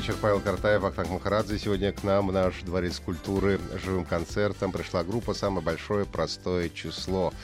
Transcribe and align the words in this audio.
Вечер, 0.00 0.16
Павел 0.20 0.40
Картаев, 0.40 0.82
Ахтанг 0.84 1.10
Махарадзе. 1.10 1.58
Сегодня 1.58 1.92
к 1.92 2.02
нам 2.04 2.28
в 2.28 2.32
наш 2.32 2.62
дворец 2.62 2.98
культуры 3.00 3.60
живым 3.84 4.04
концертом 4.06 4.72
пришла 4.72 5.04
группа 5.04 5.34
«Самое 5.34 5.62
большое 5.62 6.06
простое 6.06 6.70
число». 6.70 7.34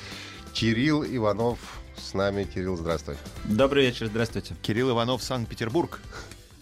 Кирилл 0.55 1.05
Иванов 1.05 1.59
с 1.99 2.15
нами. 2.15 2.45
Кирилл, 2.45 2.77
здравствуй. 2.79 3.17
Добрый 3.45 3.85
вечер, 3.85 4.07
здравствуйте. 4.07 4.55
Кирилл 4.63 4.91
Иванов, 4.93 5.23
Санкт-Петербург. 5.23 6.01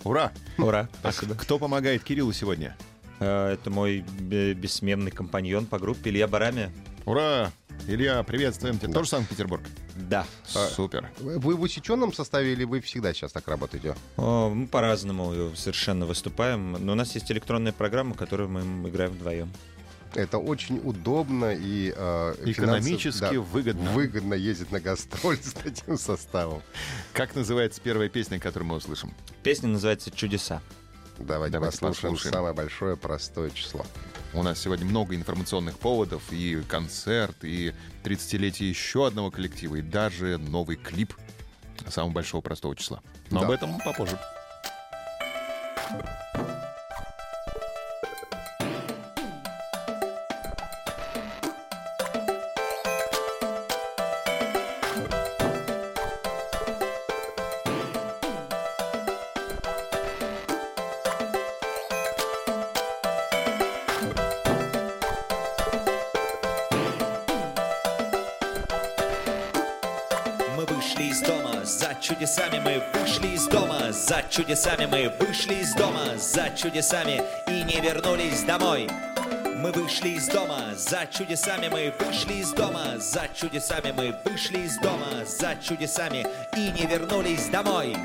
Ура! 0.03 0.33
Ура, 0.59 0.89
А 1.05 1.13
спасибо. 1.13 1.37
кто 1.37 1.59
помогает 1.61 2.03
Кириллу 2.03 2.33
сегодня? 2.33 2.77
Э, 3.21 3.53
Это 3.53 3.71
мой 3.71 4.01
бе- 4.19 4.55
бессменный 4.55 5.13
компаньон 5.13 5.67
по 5.67 5.79
группе 5.79 6.11
Илья 6.11 6.27
Барами. 6.27 6.73
Ура! 7.07 7.53
Илья, 7.87 8.23
приветствуем 8.23 8.79
тебя. 8.79 8.93
Тоже 8.95 9.11
Санкт-Петербург? 9.11 9.63
Да. 10.09 10.27
Супер. 10.45 11.11
Вы 11.19 11.55
в 11.57 11.61
усеченном 11.61 12.13
составе 12.15 12.53
или 12.53 12.65
вы 12.65 12.81
всегда 12.81 13.13
сейчас 13.13 13.33
так 13.33 13.47
работаете? 13.49 13.95
О, 14.17 14.49
Мы 14.49 14.67
по-разному 14.67 15.55
совершенно 15.55 16.07
выступаем, 16.07 16.73
но 16.73 16.93
у 16.93 16.95
нас 16.95 17.15
есть 17.15 17.31
электронная 17.31 17.73
программа, 17.73 18.15
которую 18.15 18.49
мы 18.49 18.89
играем 18.89 19.13
вдвоем. 19.13 19.53
Это 20.15 20.39
очень 20.39 20.79
удобно 20.85 21.53
и 21.53 21.93
э, 21.95 22.35
Экономически 22.45 23.19
финансово- 23.19 23.35
да, 23.35 23.41
выгодно. 23.41 23.91
Выгодно 23.91 24.35
ездить 24.35 24.71
на 24.71 24.79
гастроль 24.81 25.39
с 25.39 25.53
таким 25.53 25.99
составом. 25.99 26.63
Как 27.13 27.35
называется 27.35 27.81
первая 27.83 28.09
песня, 28.09 28.39
которую 28.39 28.69
мы 28.69 28.77
услышим? 28.77 29.13
Песня 29.43 29.69
называется 29.69 30.13
«Чудеса». 30.13 30.63
Давайте, 31.27 31.55
Давайте 31.55 31.79
послушаем 31.79 32.13
послушаем. 32.15 32.35
самое 32.35 32.55
большое 32.55 32.97
простое 32.97 33.51
число. 33.51 33.85
У 34.35 34.43
нас 34.43 34.59
сегодня 34.59 34.85
много 34.85 35.15
информационных 35.15 35.79
поводов, 35.79 36.23
и 36.31 36.63
концерт, 36.69 37.37
и 37.45 37.73
30-летие 38.03 38.69
еще 38.69 39.07
одного 39.07 39.31
коллектива, 39.31 39.77
и 39.77 39.83
даже 39.83 40.37
новый 40.39 40.77
клип 40.77 41.15
самого 41.89 42.13
большого 42.13 42.41
простого 42.43 42.77
числа. 42.77 43.01
Но 43.31 43.41
Да. 43.41 43.47
об 43.47 43.53
этом 43.53 43.79
попозже. 43.81 44.19
За 74.07 74.23
чудесами 74.29 74.85
мы 74.85 75.11
вышли 75.19 75.55
из 75.55 75.73
дома, 75.75 76.19
за 76.19 76.51
чудесами 76.51 77.23
и 77.49 77.63
не 77.63 77.81
вернулись 77.81 78.43
домой. 78.43 78.87
Мы 79.57 79.73
вышли 79.73 80.11
из 80.11 80.29
дома, 80.29 80.75
за 80.77 81.07
чудесами 81.11 81.69
мы 81.69 81.95
вышли 81.99 82.35
из 82.35 82.53
дома, 82.53 82.99
за 82.99 83.29
чудесами 83.35 83.93
мы 83.93 84.15
вышли 84.27 84.59
из 84.59 84.77
дома, 84.79 85.25
за 85.25 85.57
чудесами 85.57 86.27
и 86.55 86.71
не 86.73 86.87
вернулись 86.87 87.49
домой. 87.49 87.97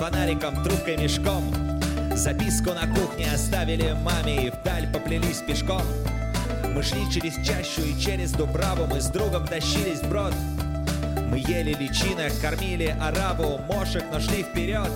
Фонариком, 0.00 0.64
трубкой, 0.64 0.96
мешком. 0.96 1.44
Записку 2.16 2.72
на 2.72 2.86
кухне 2.86 3.30
оставили 3.30 3.94
маме 4.02 4.46
и 4.46 4.50
вдаль 4.50 4.90
поплелись 4.90 5.42
пешком. 5.46 5.82
Мы 6.74 6.82
шли 6.82 7.02
через 7.12 7.34
чащу 7.46 7.82
и 7.82 8.00
через 8.00 8.32
Дубраву, 8.32 8.86
мы 8.86 9.02
с 9.02 9.08
другом 9.08 9.46
тащились 9.46 10.00
вброд. 10.00 10.32
Мы 11.30 11.40
ели 11.40 11.74
личинок, 11.74 12.32
кормили 12.40 12.96
арабу, 12.98 13.60
мошек, 13.68 14.02
но 14.10 14.20
шли 14.20 14.42
вперед. 14.42 14.88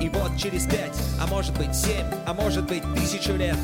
И 0.00 0.08
вот 0.08 0.38
через 0.38 0.64
пять, 0.64 0.96
а 1.20 1.26
может 1.26 1.54
быть 1.58 1.74
семь, 1.74 2.06
а 2.24 2.32
может 2.32 2.66
быть 2.66 2.82
тысячу 2.94 3.34
лет 3.34 3.56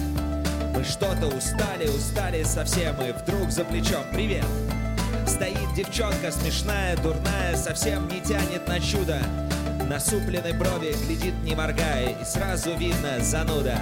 Мы 0.75 0.83
что-то 0.83 1.29
устали, 1.29 1.87
устали 1.87 2.43
совсем 2.43 2.95
И 3.03 3.13
вдруг 3.13 3.51
за 3.51 3.65
плечом 3.65 4.03
привет 4.13 4.47
Стоит 5.27 5.75
девчонка 5.77 6.31
смешная, 6.31 6.97
дурная 6.97 7.55
Совсем 7.55 8.09
не 8.09 8.21
тянет 8.21 8.67
на 8.67 8.81
чудо 8.81 9.21
Насупленной 9.89 10.53
брови 10.53 10.95
глядит 11.07 11.35
не 11.43 11.55
моргая 11.55 12.17
И 12.21 12.25
сразу 12.25 12.75
видно 12.77 13.21
зануда. 13.21 13.79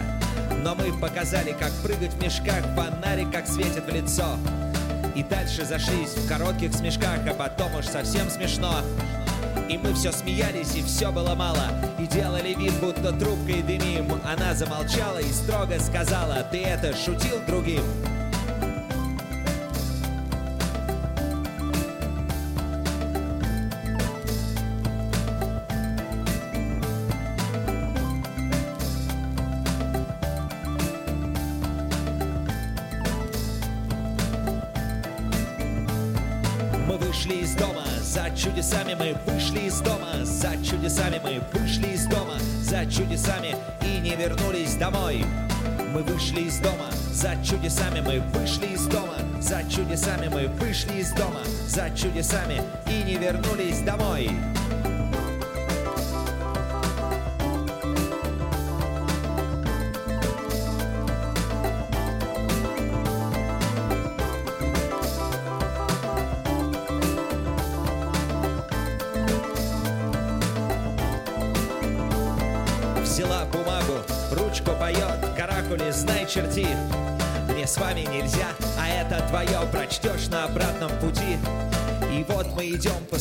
Но 0.63 0.75
мы 0.75 0.93
показали, 0.99 1.53
как 1.59 1.73
прыгать 1.83 2.15
в 2.15 2.23
мешках 2.23 2.65
Фонарик 2.75 3.31
как 3.33 3.47
светит 3.47 3.85
в 3.85 3.95
лицо. 3.95 4.37
И 5.15 5.23
дальше 5.23 5.65
зашлись 5.65 6.15
в 6.15 6.29
коротких 6.29 6.73
смешках 6.75 7.21
А 7.27 7.35
потом 7.35 7.75
уж 7.75 7.87
совсем 7.87 8.29
смешно. 8.31 8.81
И 9.69 9.79
мы 9.79 9.95
все 9.95 10.11
смеялись, 10.11 10.75
и 10.75 10.83
все 10.83 11.13
было 11.13 11.35
мало. 11.35 11.69
И 11.99 12.07
делали 12.07 12.55
вид, 12.55 12.73
будто 12.81 13.13
трубкой 13.13 13.63
дымим. 13.63 14.21
Она 14.25 14.53
замолчала 14.55 15.19
и 15.19 15.33
строго 15.33 15.79
сказала 15.79 16.43
Ты 16.51 16.65
это 16.65 16.93
шутил 16.97 17.41
другим? 17.47 17.83
За 40.23 40.53
чудесами 40.65 41.21
мы 41.23 41.41
вышли 41.53 41.89
из 41.95 42.07
дома, 42.07 42.35
за 42.63 42.85
чудесами 42.87 43.55
и 43.83 44.01
не 44.01 44.15
вернулись 44.17 44.75
домой. 44.75 45.25
Мы 45.93 46.03
вышли 46.03 46.43
из 46.43 46.59
дома, 46.59 46.91
за 47.13 47.37
чудесами 47.45 48.01
мы 48.01 48.21
вышли 48.33 48.67
из 48.67 48.87
дома, 48.87 49.17
за 49.41 49.63
чудесами 49.69 50.29
мы 50.29 50.49
вышли 50.49 51.01
из 51.01 51.11
дома, 51.13 51.41
за 51.67 51.91
чудесами 51.91 52.63
и 52.87 53.03
не 53.03 53.17
вернулись 53.17 53.81
домой. 53.81 54.31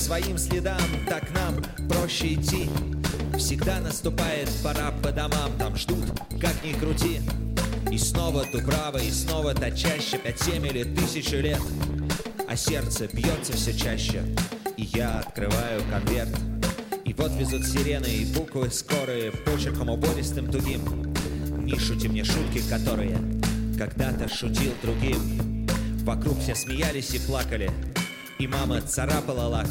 Своим 0.09 0.39
следам, 0.39 0.81
так 1.07 1.23
нам 1.35 1.53
проще 1.87 2.33
идти. 2.33 2.67
Всегда 3.37 3.79
наступает 3.79 4.49
пора 4.63 4.91
по 5.03 5.11
домам, 5.11 5.51
там 5.59 5.75
ждут, 5.75 6.03
как 6.41 6.63
ни 6.63 6.73
крути. 6.73 7.21
И 7.91 7.97
снова 7.99 8.43
Дубрава, 8.51 8.97
и 8.97 9.11
снова 9.11 9.53
та 9.53 9.69
чаще, 9.69 10.17
пять, 10.17 10.41
семь 10.41 10.65
или 10.65 10.83
тысячу 10.83 11.35
лет. 11.35 11.61
А 12.47 12.55
сердце 12.55 13.07
бьется 13.13 13.53
все 13.53 13.71
чаще, 13.71 14.23
и 14.77 14.89
я 14.95 15.19
открываю 15.19 15.83
конверт. 15.91 16.35
И 17.05 17.13
вот 17.13 17.31
везут 17.33 17.63
сирены 17.67 18.07
и 18.07 18.33
буквы 18.33 18.71
скорые 18.71 19.31
Почерком 19.31 19.89
убористым 19.89 20.51
тугим 20.51 21.13
Не 21.65 21.77
шути 21.77 22.07
мне 22.07 22.23
шутки, 22.23 22.61
которые 22.69 23.17
Когда-то 23.77 24.27
шутил 24.27 24.73
другим 24.83 25.67
Вокруг 26.03 26.39
все 26.39 26.53
смеялись 26.53 27.15
и 27.15 27.19
плакали 27.19 27.71
И 28.37 28.47
мама 28.47 28.81
царапала 28.81 29.47
лак 29.47 29.67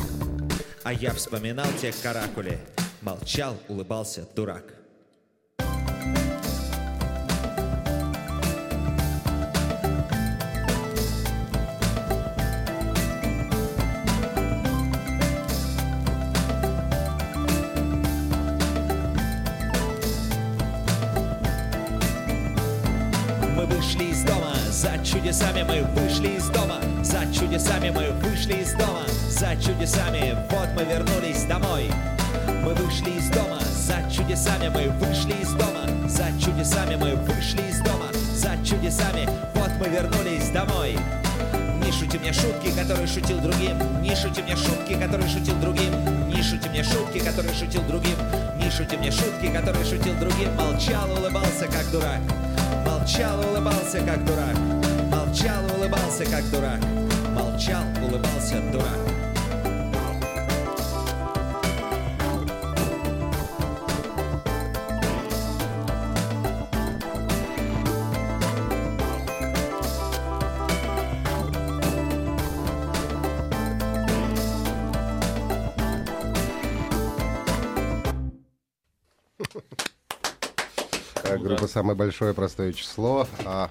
А 0.84 0.92
я 0.92 1.12
вспоминал 1.12 1.66
те 1.80 1.92
каракули. 1.92 2.58
Молчал, 3.02 3.56
улыбался 3.69 4.26
дурак. 4.34 4.64
Вышли 23.69 24.04
из 24.10 24.22
дома, 24.25 24.54
за 24.70 24.98
чудесами 25.04 25.62
мы 25.62 25.82
вышли 26.00 26.36
из 26.36 26.48
дома, 26.48 26.80
за 27.02 27.20
чудесами 27.32 27.90
мы 27.90 28.10
вышли 28.22 28.54
из 28.54 28.72
дома, 28.72 28.88
чудесами, 29.60 30.37
вот 30.50 30.69
мы 30.75 30.84
вернулись 30.84 31.44
домой. 31.44 31.90
Мы 32.62 32.75
вышли 32.75 33.10
из 33.10 33.28
дома, 33.31 33.58
за 33.60 34.02
чудесами 34.10 34.69
мы 34.69 34.88
вышли 34.90 35.32
из 35.43 35.52
дома, 35.52 35.87
за 36.08 36.26
чудесами 36.40 36.96
мы 36.96 37.14
вышли 37.16 37.62
из 37.69 37.81
дома, 37.81 38.06
за 38.34 38.56
чудесами, 38.64 39.28
вот 39.55 39.70
мы 39.81 39.88
вернулись 39.88 40.50
домой. 40.50 40.96
Не 41.84 41.93
шути 41.93 42.19
мне 42.19 42.32
шутки, 42.32 42.70
которые 42.76 43.06
шутил 43.06 43.38
другим, 43.40 44.02
не 44.02 44.14
шути 44.14 44.43
мне 44.43 44.56
шутки, 44.56 44.94
которые 44.94 45.28
шутил 45.28 45.55
другим, 45.56 46.28
не 46.28 46.43
шути 46.43 46.69
мне 46.69 46.82
шутки, 46.82 47.19
которые 47.19 47.54
шутил 47.54 47.82
другим, 47.82 48.16
не 48.56 48.70
шути 48.70 48.96
мне 48.96 49.11
шутки, 49.11 49.46
которые 49.50 49.84
шутил 49.84 50.14
другим, 50.20 50.54
молчал, 50.56 51.11
улыбался 51.11 51.66
как 51.66 51.90
дурак. 51.90 52.20
Молчал, 52.84 53.40
улыбался, 53.40 54.00
как 54.00 54.25
дурак. 54.25 54.56
Молчал, 55.11 55.64
улыбался, 55.76 56.25
как 56.25 56.50
дурак. 56.50 56.81
Молчал, 57.34 57.84
улыбался, 58.02 58.61
дурак. 58.72 59.17
«Самое 81.78 81.96
большое 81.96 82.34
простое 82.34 82.72
число». 82.72 83.28
А 83.44 83.70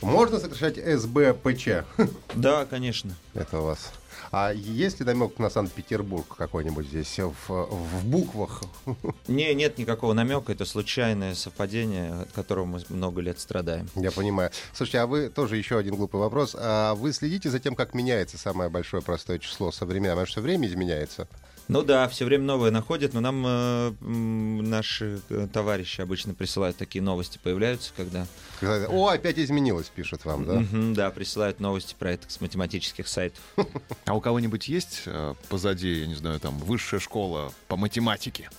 можно 0.00 0.38
сокращать 0.38 0.76
СБПЧ? 0.76 1.84
Да, 2.34 2.64
конечно. 2.64 3.14
Это 3.34 3.60
у 3.60 3.64
вас. 3.64 3.92
А 4.30 4.52
есть 4.54 5.00
ли 5.00 5.04
намек 5.04 5.38
на 5.38 5.50
Санкт-Петербург 5.50 6.34
какой-нибудь 6.34 6.86
здесь 6.86 7.18
в, 7.18 7.34
в 7.48 8.06
буквах? 8.06 8.62
Не, 9.28 9.52
нет 9.52 9.76
никакого 9.76 10.14
намека, 10.14 10.52
это 10.52 10.64
случайное 10.64 11.34
совпадение, 11.34 12.22
от 12.22 12.32
которого 12.32 12.64
мы 12.64 12.80
много 12.88 13.20
лет 13.20 13.38
страдаем. 13.38 13.86
Я 13.96 14.12
понимаю. 14.12 14.50
Слушайте, 14.72 15.00
а 15.00 15.06
вы 15.06 15.28
тоже 15.28 15.58
еще 15.58 15.76
один 15.76 15.96
глупый 15.96 16.20
вопрос. 16.20 16.56
А 16.58 16.94
вы 16.94 17.12
следите 17.12 17.50
за 17.50 17.60
тем, 17.60 17.74
как 17.74 17.92
меняется 17.92 18.38
самое 18.38 18.70
большое 18.70 19.02
простое 19.02 19.38
число 19.38 19.70
со 19.72 19.84
временем? 19.84 20.12
Потому 20.12 20.26
что 20.26 20.40
время 20.40 20.68
изменяется. 20.68 21.28
Ну 21.68 21.82
да, 21.82 22.08
все 22.08 22.24
время 22.24 22.44
новые 22.44 22.70
находят, 22.70 23.14
но 23.14 23.20
нам 23.20 23.44
э, 23.46 23.92
наши 24.00 25.20
э, 25.30 25.48
товарищи 25.52 26.00
обычно 26.00 26.34
присылают 26.34 26.76
такие 26.76 27.02
новости, 27.02 27.38
появляются, 27.42 27.92
когда... 27.96 28.26
Когда, 28.60 28.88
О, 28.88 29.08
опять 29.08 29.38
изменилось, 29.38 29.88
пишут 29.88 30.24
вам, 30.24 30.44
да? 30.44 30.54
Мгм, 30.60 30.94
да, 30.94 31.10
присылают 31.10 31.60
новости 31.60 31.94
про 31.98 32.12
это 32.12 32.30
с 32.30 32.40
математических 32.40 33.08
сайтов. 33.08 33.40
А 34.04 34.14
у 34.14 34.20
кого-нибудь 34.20 34.68
есть 34.68 35.02
э, 35.06 35.34
позади, 35.48 36.00
я 36.00 36.06
не 36.06 36.14
знаю, 36.14 36.40
там, 36.40 36.58
высшая 36.58 37.00
школа 37.00 37.52
по 37.68 37.76
математике? 37.76 38.50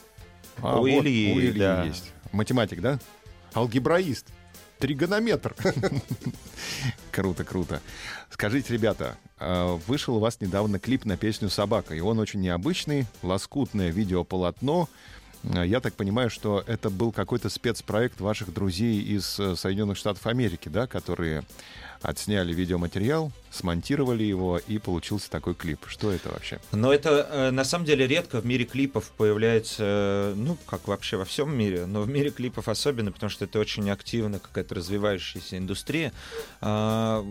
А, 0.61 0.79
У 0.79 0.87
Ильи, 0.87 1.33
у 1.33 1.39
Ильи 1.39 1.59
да. 1.59 1.83
есть. 1.83 2.11
Математик, 2.31 2.81
да? 2.81 2.99
Алгебраист. 3.53 4.27
Тригонометр. 4.79 5.55
Круто, 7.11 7.43
круто. 7.43 7.81
Скажите, 8.31 8.73
ребята, 8.73 9.17
вышел 9.87 10.15
у 10.15 10.19
вас 10.19 10.39
недавно 10.41 10.79
клип 10.79 11.05
на 11.05 11.17
песню 11.17 11.49
«Собака», 11.49 11.95
и 11.95 11.99
он 11.99 12.19
очень 12.19 12.41
необычный, 12.41 13.05
лоскутное 13.21 13.89
видеополотно. 13.89 14.87
А, 15.43 15.63
Я 15.63 15.79
так 15.79 15.93
понимаю, 15.93 16.29
что 16.29 16.63
это 16.65 16.89
был 16.89 17.11
какой-то 17.11 17.49
спецпроект 17.49 18.21
ваших 18.21 18.53
друзей 18.53 19.01
из 19.01 19.39
э, 19.39 19.55
Соединенных 19.55 19.97
Штатов 19.97 20.25
Америки, 20.27 20.69
да, 20.69 20.87
которые 20.87 21.43
отсняли 22.03 22.53
видеоматериал, 22.53 23.31
смонтировали 23.49 24.23
его, 24.23 24.59
и 24.59 24.77
получился 24.77 25.29
такой 25.31 25.55
клип. 25.55 25.79
Что 25.87 26.11
это 26.11 26.29
вообще? 26.29 26.59
Но 26.71 26.93
это 26.93 27.27
э, 27.29 27.51
на 27.51 27.63
самом 27.63 27.85
деле 27.85 28.05
редко 28.05 28.41
в 28.41 28.45
мире 28.45 28.65
клипов 28.65 29.09
появляется, 29.11 29.83
э, 29.83 30.33
ну, 30.35 30.57
как 30.65 30.87
вообще 30.87 31.17
во 31.17 31.25
всем 31.25 31.55
мире, 31.55 31.85
но 31.85 32.01
в 32.01 32.09
мире 32.09 32.29
клипов 32.29 32.67
особенно, 32.67 33.11
потому 33.11 33.29
что 33.29 33.45
это 33.45 33.57
очень 33.59 33.89
активно 33.89 34.39
какая-то 34.39 34.75
развивающаяся 34.75 35.57
индустрия. 35.57 36.11
А, 36.61 37.25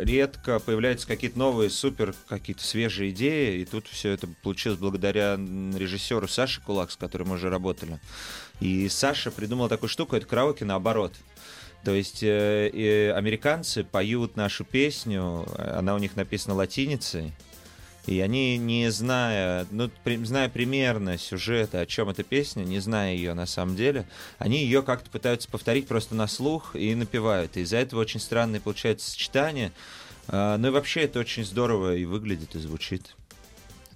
редко 0.00 0.58
появляются 0.58 1.06
какие-то 1.06 1.38
новые, 1.38 1.70
супер, 1.70 2.14
какие-то 2.28 2.64
свежие 2.64 3.10
идеи, 3.10 3.60
и 3.60 3.64
тут 3.64 3.86
все 3.86 4.10
это 4.10 4.28
получилось 4.42 4.78
благодаря 4.78 5.36
режиссеру 5.36 6.26
Саше 6.26 6.60
Кулак, 6.60 6.90
с 6.90 6.96
которым 6.96 7.28
мы 7.28 7.34
уже 7.36 7.50
работали. 7.50 8.00
И 8.60 8.88
Саша 8.88 9.30
придумал 9.30 9.68
такую 9.68 9.88
штуку, 9.88 10.16
это 10.16 10.26
караоке 10.26 10.64
наоборот. 10.64 11.12
То 11.84 11.94
есть 11.94 12.22
э, 12.22 12.68
э, 12.72 13.12
американцы 13.12 13.84
поют 13.84 14.36
нашу 14.36 14.64
песню, 14.64 15.46
э, 15.56 15.76
она 15.78 15.94
у 15.94 15.98
них 15.98 16.16
написана 16.16 16.54
латиницей, 16.54 17.32
и 18.06 18.20
они, 18.20 18.56
не 18.56 18.90
зная, 18.90 19.66
ну, 19.70 19.90
при- 20.02 20.16
зная 20.24 20.48
примерно 20.48 21.18
сюжета, 21.18 21.80
о 21.80 21.86
чем 21.86 22.08
эта 22.08 22.22
песня, 22.22 22.64
не 22.64 22.80
зная 22.80 23.14
ее 23.14 23.34
на 23.34 23.44
самом 23.46 23.76
деле, 23.76 24.06
они 24.38 24.62
ее 24.64 24.82
как-то 24.82 25.10
пытаются 25.10 25.48
повторить 25.48 25.86
просто 25.86 26.14
на 26.14 26.26
слух 26.26 26.74
и 26.74 26.94
напевают. 26.94 27.56
И 27.56 27.60
из-за 27.60 27.76
этого 27.76 28.00
очень 28.00 28.18
странное 28.20 28.60
получается 28.60 29.10
сочетание. 29.10 29.72
А, 30.26 30.56
Ну 30.56 30.68
и 30.68 30.70
вообще 30.70 31.02
это 31.02 31.20
очень 31.20 31.44
здорово 31.44 31.96
и 31.96 32.06
выглядит, 32.06 32.54
и 32.54 32.58
звучит. 32.58 33.14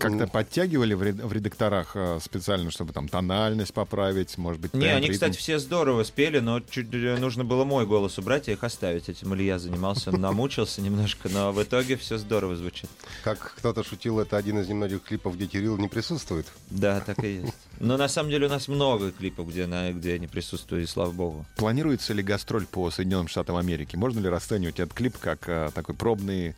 Как-то 0.02 0.24
Ну. 0.24 0.28
подтягивали 0.28 0.94
в 0.94 1.02
ред- 1.02 1.22
в 1.22 1.32
редакторах 1.32 1.92
э, 1.94 2.18
специально, 2.22 2.70
чтобы 2.70 2.92
там 2.92 3.08
тональность 3.08 3.72
поправить, 3.72 4.36
может 4.38 4.60
быть, 4.60 4.74
Не, 4.74 4.86
они, 4.86 5.02
ритм? 5.06 5.12
кстати, 5.14 5.36
все 5.36 5.58
здорово 5.58 6.02
спели, 6.04 6.40
но 6.40 6.60
чуть 6.60 6.92
нужно 6.92 7.44
было 7.44 7.64
мой 7.64 7.86
голос 7.86 8.18
убрать 8.18 8.48
и 8.48 8.52
их 8.52 8.64
оставить. 8.64 9.08
Этим 9.08 9.34
Илья 9.34 9.58
занимался, 9.58 10.10
он 10.10 10.20
намучился 10.20 10.80
немножко, 10.82 11.28
но 11.28 11.52
в 11.52 11.62
итоге 11.62 11.96
все 11.96 12.18
здорово 12.18 12.56
звучит. 12.56 12.90
Как 13.24 13.54
кто-то 13.56 13.84
шутил, 13.84 14.18
это 14.20 14.36
один 14.36 14.58
из 14.58 14.68
немногих 14.68 15.02
клипов, 15.02 15.36
где 15.36 15.46
Кирилл 15.46 15.78
не 15.78 15.88
присутствует. 15.88 16.46
Да, 16.70 17.00
так 17.00 17.22
и 17.24 17.34
есть. 17.42 17.54
Но 17.80 17.96
на 17.96 18.08
самом 18.08 18.30
деле 18.30 18.46
у 18.46 18.50
нас 18.50 18.68
много 18.68 19.10
клипов, 19.12 19.48
где, 19.48 19.66
на, 19.66 19.92
где 19.92 20.14
они 20.14 20.26
присутствуют, 20.26 20.84
и 20.84 20.90
слава 20.90 21.10
богу. 21.12 21.46
Планируется 21.56 22.12
ли 22.12 22.22
гастроль 22.22 22.66
по 22.66 22.90
Соединенным 22.90 23.28
Штатам 23.28 23.56
Америки? 23.56 23.96
Можно 23.96 24.20
ли 24.20 24.28
расценивать 24.28 24.80
этот 24.80 24.94
клип 24.94 25.16
как 25.18 25.48
э, 25.48 25.70
такой 25.74 25.94
пробный 25.94 26.54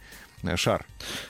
шар? 0.57 0.87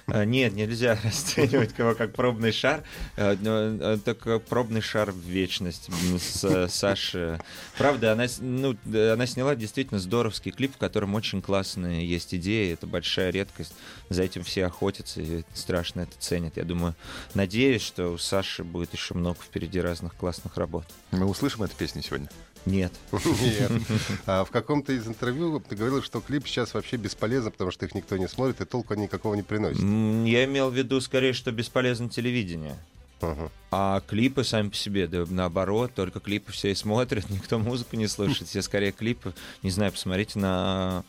А, 0.06 0.24
Нет, 0.24 0.54
нельзя 0.54 0.98
расценивать 1.04 1.78
его 1.78 1.94
как 1.94 2.12
пробный 2.14 2.52
шар. 2.52 2.82
э, 3.16 3.36
но, 3.40 3.94
э, 3.94 3.98
Только 4.04 4.38
пробный 4.38 4.80
шар 4.80 5.10
в 5.10 5.18
вечность 5.18 5.88
с 6.20 6.44
э, 6.44 6.68
Сашей. 6.68 7.38
Правда, 7.78 8.12
она, 8.12 8.26
ну, 8.40 8.76
э, 8.92 9.12
она 9.12 9.26
сняла 9.26 9.54
действительно 9.54 10.00
здоровский 10.00 10.52
клип, 10.52 10.74
в 10.74 10.78
котором 10.78 11.14
очень 11.14 11.42
классные 11.42 12.06
есть 12.06 12.34
идеи. 12.34 12.72
Это 12.72 12.86
большая 12.86 13.30
редкость. 13.30 13.74
За 14.10 14.22
этим 14.22 14.44
все 14.44 14.66
охотятся 14.66 15.20
и 15.20 15.42
страшно 15.54 16.02
это 16.02 16.12
ценят. 16.18 16.56
Я 16.56 16.64
думаю, 16.64 16.94
надеюсь, 17.34 17.82
что 17.82 18.08
у 18.10 18.18
Саши 18.18 18.64
будет 18.64 18.92
еще 18.92 19.14
много 19.14 19.38
впереди 19.40 19.80
разных 19.80 20.14
классных 20.14 20.56
работ. 20.56 20.84
Мы 21.10 21.26
услышим 21.26 21.62
эту 21.62 21.74
песню 21.76 22.02
сегодня? 22.02 22.28
Нет. 22.66 22.92
Нет. 23.12 23.70
А 24.26 24.44
в 24.44 24.50
каком-то 24.50 24.92
из 24.92 25.06
интервью 25.06 25.60
ты 25.60 25.76
говорил, 25.76 26.02
что 26.02 26.20
клип 26.20 26.46
сейчас 26.46 26.72
вообще 26.74 26.96
бесполезен, 26.96 27.50
потому 27.50 27.70
что 27.70 27.84
их 27.86 27.94
никто 27.94 28.16
не 28.16 28.26
смотрит, 28.28 28.60
и 28.60 28.64
толку 28.64 28.94
никакого 28.94 29.34
не 29.34 29.42
приносит. 29.42 29.80
Я 29.80 30.44
имел 30.44 30.70
в 30.70 30.74
виду 30.74 31.00
скорее, 31.00 31.32
что 31.34 31.52
бесполезно 31.52 32.08
телевидение. 32.08 32.76
Ага. 33.20 33.50
А 33.70 34.00
клипы 34.06 34.44
сами 34.44 34.68
по 34.70 34.76
себе, 34.76 35.06
да 35.06 35.24
наоборот, 35.28 35.92
только 35.94 36.20
клипы 36.20 36.52
все 36.52 36.70
и 36.72 36.74
смотрят, 36.74 37.28
никто 37.30 37.58
музыку 37.58 37.96
не 37.96 38.06
слушает, 38.08 38.48
все 38.48 38.62
скорее 38.62 38.92
клипы. 38.92 39.34
Не 39.62 39.70
знаю, 39.70 39.92
посмотрите 39.92 40.38
на 40.38 41.04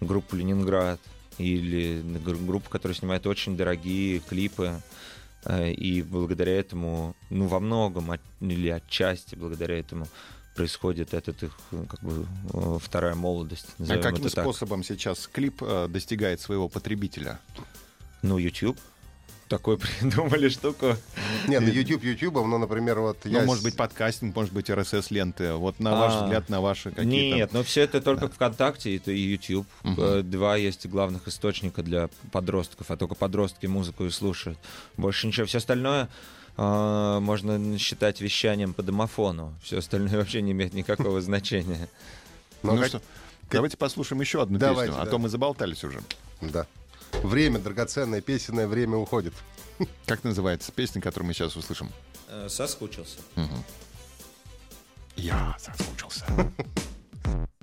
группу 0.00 0.36
Ленинград 0.36 1.00
или 1.38 2.00
на 2.02 2.18
гру- 2.18 2.38
группу, 2.38 2.68
которая 2.70 2.96
снимает 2.96 3.26
очень 3.26 3.56
дорогие 3.56 4.20
клипы. 4.20 4.80
Э, 5.44 5.70
И 5.72 6.02
благодаря 6.02 6.52
этому, 6.58 7.16
ну, 7.30 7.46
во 7.46 7.60
многом, 7.60 8.10
от- 8.10 8.20
или 8.40 8.68
отчасти 8.68 9.34
благодаря 9.34 9.78
этому 9.78 10.06
происходит 10.60 11.14
этот 11.14 11.42
их, 11.42 11.52
э, 11.72 11.84
как 11.88 12.00
бы, 12.02 12.26
э, 12.52 12.78
вторая 12.82 13.14
молодость, 13.14 13.66
А 13.78 13.96
каким 13.96 14.26
это 14.26 14.34
так. 14.34 14.44
способом 14.44 14.84
сейчас 14.84 15.26
клип 15.26 15.62
э, 15.62 15.86
достигает 15.88 16.40
своего 16.40 16.68
потребителя? 16.68 17.38
Ну, 18.22 18.36
YouTube. 18.36 18.76
такую 19.48 19.78
придумали 20.00 20.48
штуку. 20.50 20.96
Не, 21.48 21.58
ну 21.60 21.68
YouTube 21.68 22.04
YouTube, 22.04 22.34
но, 22.46 22.58
например, 22.58 23.00
вот 23.00 23.16
Ну, 23.24 23.30
я... 23.30 23.42
может 23.44 23.62
с- 23.62 23.64
быть, 23.64 23.76
подкастинг, 23.76 24.36
может 24.36 24.52
быть, 24.52 24.68
RSS-ленты. 24.70 25.54
Вот 25.54 25.80
на 25.80 25.92
ваш 25.98 26.12
А. 26.12 26.24
взгляд, 26.24 26.48
на 26.50 26.60
ваши 26.60 26.90
какие-то... 26.90 27.36
Нет, 27.36 27.52
но 27.54 27.62
все 27.64 27.80
это 27.80 28.00
только 28.02 28.28
ВКонтакте 28.28 28.94
это 28.96 29.10
и 29.12 29.18
YouTube. 29.18 29.66
Э, 29.82 30.20
Два 30.22 30.56
есть 30.56 30.86
главных 30.86 31.26
источника 31.26 31.82
для 31.82 32.10
подростков, 32.32 32.90
а 32.90 32.96
только 32.98 33.14
подростки 33.14 33.66
музыку 33.66 34.04
и 34.04 34.10
слушают. 34.10 34.58
Больше 34.98 35.26
ничего. 35.26 35.46
Все 35.46 35.58
остальное 35.58 36.08
э, 36.60 37.18
можно 37.20 37.78
считать 37.78 38.20
вещанием 38.20 38.74
по 38.74 38.82
домофону. 38.82 39.54
Все 39.62 39.78
остальное 39.78 40.16
вообще 40.18 40.42
не 40.42 40.52
имеет 40.52 40.74
никакого 40.74 41.20
значения. 41.22 41.88
Ну, 42.62 42.74
Ну 42.74 42.84
что, 42.84 43.00
давайте 43.50 43.76
послушаем 43.76 44.20
еще 44.20 44.42
одну 44.42 44.58
Давайте, 44.58 44.92
песню, 44.92 45.02
а 45.02 45.04
да. 45.06 45.10
то 45.10 45.18
мы 45.18 45.28
заболтались 45.28 45.82
уже. 45.84 46.00
Да. 46.40 46.66
Время, 47.22 47.58
драгоценное 47.58 48.20
песенное 48.20 48.68
время 48.68 48.96
уходит. 48.96 49.32
Как 50.06 50.22
называется 50.24 50.70
песня, 50.72 51.00
которую 51.00 51.26
мы 51.28 51.34
сейчас 51.34 51.56
услышим? 51.56 51.90
Э, 52.28 52.48
Соскучился. 52.48 53.18
Я 55.16 55.56
соскучился. 55.58 56.26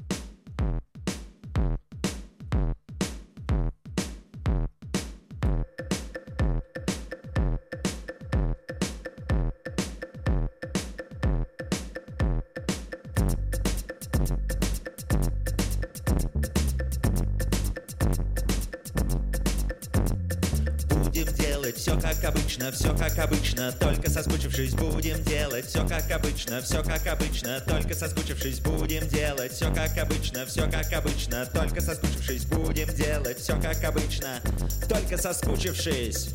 все 21.78 22.00
как 22.00 22.24
обычно, 22.24 22.72
все 22.72 22.96
как 22.98 23.18
обычно, 23.20 23.72
только 23.72 24.10
соскучившись 24.10 24.74
будем 24.74 25.24
делать. 25.24 25.66
Все 25.66 25.88
как 25.88 26.10
обычно, 26.12 26.62
все 26.62 26.84
как 26.84 27.06
обычно, 27.08 27.62
только 27.62 27.94
соскучившись 27.94 28.60
будем 28.60 29.08
делать. 29.08 29.52
Все 29.54 29.74
как 29.74 29.98
обычно, 29.98 30.46
все 30.46 30.70
как 30.70 30.92
обычно, 30.92 31.46
только 31.46 31.80
соскучившись 31.82 32.46
будем 32.46 32.94
делать. 32.96 33.40
Все 33.40 33.60
как 33.62 33.84
обычно, 33.84 34.42
только 34.90 35.18
соскучившись. 35.18 36.30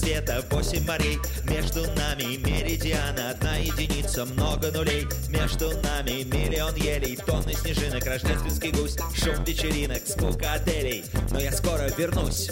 Света, 0.00 0.44
восемь 0.50 0.86
морей. 0.86 1.18
Между 1.44 1.82
нами 1.92 2.36
меридиана, 2.36 3.30
одна 3.30 3.56
единица, 3.56 4.24
много 4.24 4.70
нулей. 4.70 5.06
Между 5.28 5.70
нами 5.82 6.22
миллион 6.22 6.74
елей, 6.76 7.16
тонны 7.16 7.54
снежинок, 7.54 8.04
рождественский 8.06 8.70
гусь, 8.70 8.96
шум 9.14 9.44
вечеринок, 9.44 10.02
скука 10.06 10.54
отелей. 10.54 11.04
Но 11.30 11.38
я 11.38 11.52
скоро 11.52 11.88
вернусь. 11.96 12.50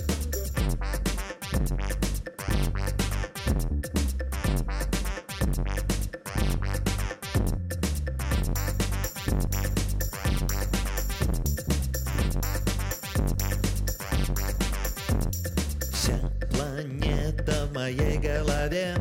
Голове 18.69 18.95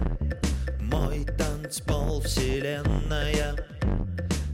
Мой 0.79 1.25
танцпол 1.38 2.21
вселенная 2.21 3.55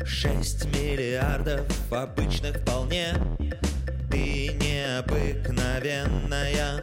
Шесть 0.05 0.65
миллиардов 0.65 1.65
обычных 1.91 2.57
вполне. 2.57 3.13
Ты 4.09 4.49
необыкновенная 4.53 6.82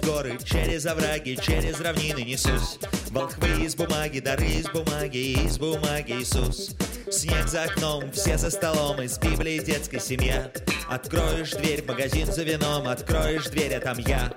через 0.00 0.12
горы, 0.12 0.38
через 0.44 0.86
овраги, 0.86 1.38
через 1.40 1.80
равнины 1.80 2.20
несусь. 2.20 2.78
Волхвы 3.10 3.64
из 3.64 3.74
бумаги, 3.74 4.20
дары 4.20 4.46
из 4.46 4.68
бумаги, 4.68 5.44
из 5.44 5.58
бумаги 5.58 6.12
Иисус. 6.12 6.76
Снег 7.10 7.48
за 7.48 7.64
окном, 7.64 8.10
все 8.12 8.38
за 8.38 8.50
столом, 8.50 9.02
из 9.02 9.18
Библии 9.18 9.58
детская 9.58 10.00
семья. 10.00 10.50
Откроешь 10.88 11.52
дверь 11.52 11.84
магазин 11.86 12.26
за 12.26 12.42
вином, 12.42 12.88
откроешь 12.88 13.48
дверь, 13.48 13.74
а 13.74 13.80
там 13.80 13.98
я 13.98 14.32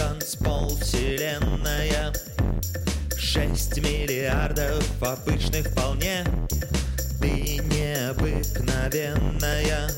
танцпол 0.00 0.68
вселенная 0.80 2.12
Шесть 3.18 3.76
миллиардов 3.76 4.82
обычных 5.02 5.66
вполне. 5.66 6.24
Ты 7.20 7.58
необыкновенная. 7.58 9.90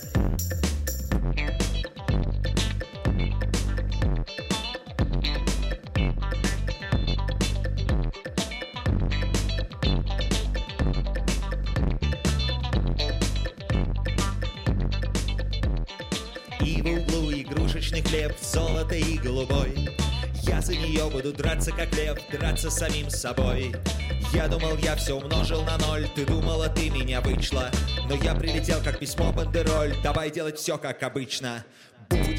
И 16.60 16.82
в 16.82 16.86
углу 16.86 17.32
игрушечный 17.32 18.02
хлеб, 18.02 18.34
золото 18.40 18.96
и 18.96 19.16
голубой 19.18 19.91
Я 20.52 20.60
за 20.60 20.74
нее 20.76 21.08
буду 21.08 21.32
драться 21.32 21.70
как 21.72 21.96
лев, 21.96 22.18
драться 22.30 22.70
самим 22.70 23.08
собой. 23.08 23.74
Я 24.34 24.48
думал, 24.48 24.76
я 24.76 24.96
все 24.96 25.16
умножил 25.16 25.64
на 25.64 25.78
ноль, 25.78 26.06
ты 26.14 26.26
думала, 26.26 26.68
ты 26.68 26.90
меня 26.90 27.22
вычла. 27.22 27.70
Но 28.06 28.16
я 28.16 28.34
прилетел 28.34 28.82
как 28.84 28.98
письмо 28.98 29.32
бандероль, 29.32 29.94
давай 30.02 30.30
делать 30.30 30.58
все 30.58 30.76
как 30.76 31.02
обычно 31.04 31.64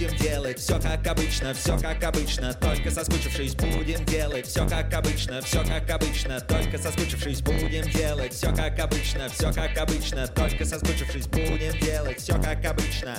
Будем 0.03 0.17
делать. 0.17 0.60
Все 0.60 0.81
как 0.81 1.07
обычно, 1.07 1.53
все 1.53 1.77
как 1.79 2.03
обычно, 2.03 2.53
только 2.53 2.91
соскучившись 2.91 3.55
будем 3.55 4.03
делать. 4.05 4.48
Все 4.48 4.67
как 4.67 4.93
обычно, 4.93 5.41
все 5.41 5.63
как 5.63 5.89
обычно, 5.89 6.41
только 6.41 6.77
соскучившись 6.77 7.41
будем 7.41 7.89
делать. 7.89 8.33
Все 8.33 8.53
как 8.53 8.77
обычно, 8.79 9.29
все 9.29 9.53
как 9.53 9.77
обычно, 9.77 10.27
только 10.27 10.65
соскучившись 10.65 11.27
будем 11.27 11.79
делать. 11.79 12.19
Все 12.19 12.33
как 12.33 12.65
обычно, 12.65 13.15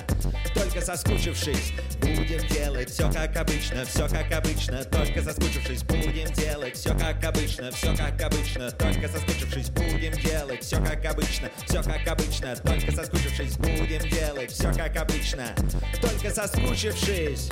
только 0.53 0.81
соскучившись 0.81 1.73
будем 2.01 2.47
делать. 2.49 2.89
Все 2.91 3.11
как 3.11 3.35
обычно, 3.35 3.85
все 3.85 4.07
как 4.07 4.31
обычно, 4.31 4.83
только 4.83 5.23
соскучившись 5.23 5.83
будем 5.83 6.31
делать. 6.33 6.75
Все 6.75 6.95
как 6.95 7.23
обычно, 7.23 7.71
все 7.71 7.95
как 7.95 8.21
обычно, 8.21 8.71
только 8.71 9.07
соскучившись 9.07 9.69
будем 9.69 10.11
делать. 10.21 10.63
Все 10.63 10.77
как 10.77 11.03
обычно, 11.05 11.49
все 11.65 11.81
как 11.81 12.07
обычно, 12.07 12.55
только 12.57 12.91
соскучившись 12.91 13.57
будем 13.57 14.07
делать. 14.09 14.51
Все 14.51 14.71
как 14.71 14.95
обычно, 14.97 15.47
только 15.99 16.29
соскучившись. 16.29 16.74
się 16.77 16.91
chaise. 16.91 17.49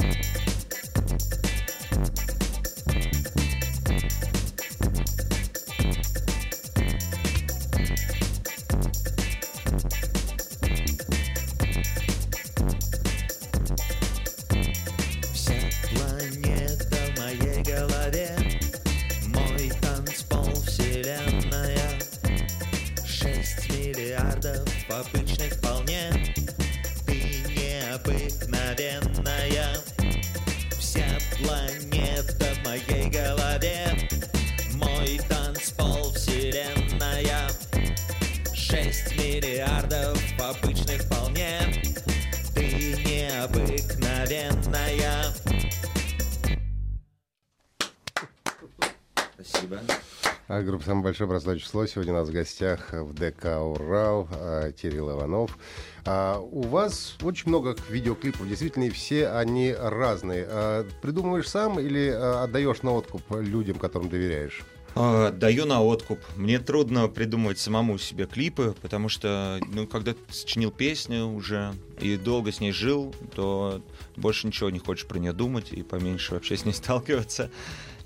Большое 51.13 51.29
простое 51.29 51.59
число» 51.59 51.85
сегодня 51.85 52.11
у 52.11 52.15
нас 52.15 52.27
в 52.27 52.31
гостях 52.31 52.91
в 52.91 53.13
ДК 53.13 53.59
«Урал» 53.61 54.27
а, 54.31 54.71
Кирилл 54.71 55.11
Иванов. 55.11 55.59
А, 56.05 56.39
у 56.39 56.63
вас 56.63 57.17
очень 57.21 57.49
много 57.49 57.75
видеоклипов, 57.87 58.49
действительно, 58.49 58.85
и 58.85 58.89
все 58.89 59.29
они 59.29 59.75
разные. 59.77 60.47
А, 60.49 60.87
придумываешь 61.03 61.47
сам 61.47 61.79
или 61.79 62.09
а, 62.09 62.45
отдаешь 62.45 62.81
на 62.81 62.93
откуп 62.93 63.21
людям, 63.29 63.77
которым 63.77 64.09
доверяешь? 64.09 64.63
А, 64.95 65.31
Даю 65.31 65.65
на 65.65 65.83
откуп. 65.83 66.19
Мне 66.35 66.57
трудно 66.57 67.07
придумывать 67.07 67.59
самому 67.59 67.99
себе 67.99 68.25
клипы, 68.25 68.75
потому 68.81 69.07
что, 69.07 69.59
ну, 69.71 69.85
когда 69.85 70.13
ты 70.13 70.19
сочинил 70.33 70.71
песню 70.71 71.27
уже 71.27 71.73
и 71.99 72.17
долго 72.17 72.51
с 72.51 72.59
ней 72.59 72.71
жил, 72.71 73.13
то 73.35 73.83
больше 74.15 74.47
ничего 74.47 74.71
не 74.71 74.79
хочешь 74.79 75.05
про 75.05 75.19
нее 75.19 75.33
думать 75.33 75.71
и 75.71 75.83
поменьше 75.83 76.33
вообще 76.33 76.57
с 76.57 76.65
ней 76.65 76.73
сталкиваться. 76.73 77.51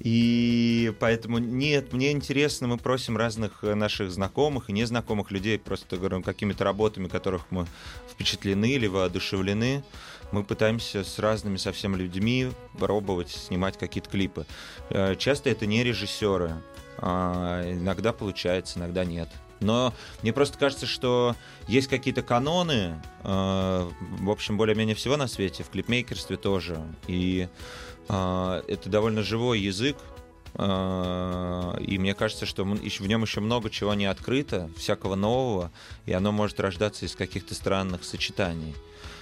И 0.10 0.94
поэтому 1.02 1.38
нет, 1.38 1.92
мне 1.92 2.14
интересно, 2.14 2.70
мы 2.70 2.78
просим 2.78 3.18
разных 3.18 3.62
э, 3.66 3.74
наших 3.76 4.10
знакомых 4.10 4.70
и 4.70 4.72
незнакомых 4.72 5.32
людей 5.32 5.60
просто 5.60 5.98
говорю, 5.98 6.22
какими-то 6.22 6.64
работами, 6.64 7.10
которых 7.10 7.42
мы 7.50 7.68
впечатлены 8.10 8.72
или 8.72 8.88
воодушевлены. 8.88 9.84
Мы 10.32 10.46
пытаемся 10.46 11.04
с 11.04 11.20
разными 11.20 11.58
совсем 11.58 11.94
людьми 11.98 12.54
пробовать 12.80 13.32
снимать 13.32 13.78
какие-то 13.78 14.10
клипы. 14.10 14.46
Э, 14.92 15.18
Часто 15.18 15.50
это 15.50 15.66
не 15.66 15.84
режиссеры. 15.84 16.54
А, 17.00 17.70
Иногда 17.70 18.14
получается, 18.14 18.80
иногда 18.80 19.04
нет. 19.04 19.28
Но 19.60 19.94
мне 20.22 20.32
просто 20.32 20.58
кажется, 20.58 20.86
что 20.86 21.36
есть 21.68 21.90
какие-то 21.90 22.22
каноны, 22.22 23.02
э, 23.24 23.90
в 24.22 24.30
общем, 24.30 24.56
более-менее 24.56 24.96
всего 24.96 25.18
на 25.18 25.28
свете, 25.28 25.64
в 25.64 25.70
клипмейкерстве 25.70 26.38
тоже. 26.38 26.80
И 27.08 27.50
это 28.08 28.90
довольно 28.90 29.24
живой 29.24 29.60
язык, 29.60 29.98
а, 30.56 31.78
и 31.80 31.98
мне 31.98 32.14
кажется, 32.16 32.46
что 32.46 32.64
в 32.64 33.08
нем 33.08 33.22
еще 33.22 33.42
много 33.42 33.70
чего 33.70 33.94
не 33.94 34.06
открыто, 34.06 34.70
всякого 34.78 35.16
нового, 35.16 35.72
и 36.06 36.14
оно 36.14 36.32
может 36.32 36.60
рождаться 36.60 37.06
из 37.06 37.16
каких-то 37.16 37.54
странных 37.54 38.04
сочетаний. 38.04 38.74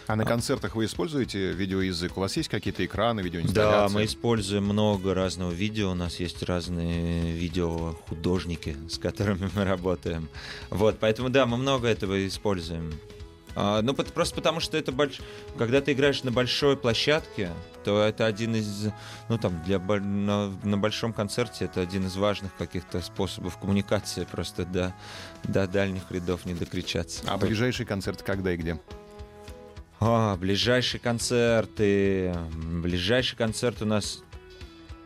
А 0.08 0.16
на 0.16 0.24
концертах 0.24 0.76
вы 0.76 0.86
используете 0.86 1.52
видеоязык? 1.52 2.16
У 2.16 2.20
вас 2.20 2.38
есть 2.38 2.48
какие-то 2.48 2.86
экраны, 2.86 3.22
Да, 3.22 3.26
видеоинсталляции? 3.26 3.96
мы 3.96 4.06
используем 4.06 4.64
много 4.66 5.16
разного 5.16 5.52
видео. 5.52 5.92
У 5.92 5.96
нас 5.96 6.20
есть 6.20 6.44
разные 6.44 7.32
видеохудожники, 7.32 8.78
с 8.88 9.00
которыми 9.00 9.50
мы 9.56 9.64
работаем. 9.66 10.30
Вот, 10.70 10.98
поэтому 11.00 11.30
да, 11.30 11.48
мы 11.48 11.58
много 11.58 11.88
этого 11.88 12.28
используем. 12.28 12.94
А, 13.56 13.82
ну, 13.82 13.94
просто 13.94 14.36
потому 14.36 14.60
что 14.60 14.78
это 14.78 14.92
больш... 14.92 15.20
когда 15.58 15.80
ты 15.82 15.94
играешь 15.94 16.24
на 16.24 16.32
большой 16.32 16.76
площадке, 16.76 17.52
то 17.84 18.02
это 18.04 18.26
один 18.26 18.56
из, 18.56 18.90
ну 19.30 19.38
там 19.38 19.64
для 19.64 19.80
на, 19.80 20.50
на 20.64 20.78
большом 20.78 21.14
концерте 21.14 21.66
это 21.66 21.82
один 21.82 22.06
из 22.06 22.18
важных 22.18 22.56
каких-то 22.58 23.02
способов 23.02 23.58
коммуникации, 23.58 24.28
просто 24.30 24.66
до 24.66 24.94
до 25.44 25.68
дальних 25.68 26.04
рядов 26.12 26.46
не 26.46 26.54
докричаться. 26.54 27.24
А 27.28 27.38
ближайший 27.38 27.86
концерт 27.86 28.22
когда 28.24 28.54
и 28.54 28.58
где? 28.58 28.80
А, 30.02 30.36
ближайшие 30.36 31.00
концерты, 31.00 32.36
ближайший 32.54 33.38
концерт 33.38 33.82
у 33.82 33.86
нас 33.86 34.22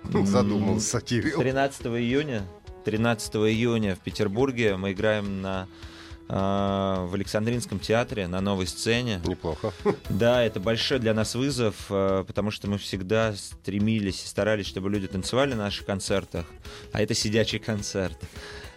Задумался 0.04 1.02
Кирилл. 1.02 1.40
13 1.40 1.88
июня. 1.88 2.44
13 2.86 3.36
июня 3.36 3.96
в 3.96 4.00
Петербурге 4.00 4.78
мы 4.78 4.94
играем 4.94 5.42
на 5.42 5.68
в 6.30 7.16
Александринском 7.16 7.80
театре 7.80 8.28
на 8.28 8.40
новой 8.40 8.68
сцене. 8.68 9.20
Неплохо. 9.26 9.74
Да, 10.10 10.44
это 10.44 10.60
большой 10.60 11.00
для 11.00 11.14
нас 11.14 11.34
вызов, 11.34 11.76
э, 11.90 12.24
потому 12.28 12.52
что 12.52 12.70
мы 12.70 12.78
всегда 12.78 13.34
стремились 13.36 14.24
и 14.24 14.28
старались, 14.28 14.68
чтобы 14.68 14.90
люди 14.90 15.08
танцевали 15.08 15.54
на 15.54 15.64
наших 15.64 15.86
концертах, 15.86 16.46
а 16.92 17.02
это 17.02 17.14
сидячий 17.14 17.60
концерт. 17.60 18.18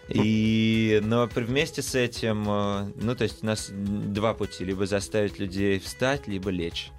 И, 0.09 0.99
но 1.03 1.29
вместе 1.33 1.81
с 1.81 1.95
этим, 1.95 2.45
э, 2.47 2.91
ну, 2.95 3.15
то 3.15 3.23
есть 3.23 3.41
у 3.41 3.45
нас 3.45 3.69
два 3.71 4.33
пути, 4.33 4.65
либо 4.65 4.85
заставить 4.85 5.39
людей 5.39 5.79
встать, 5.79 6.27
либо 6.27 6.49
лечь. 6.49 6.91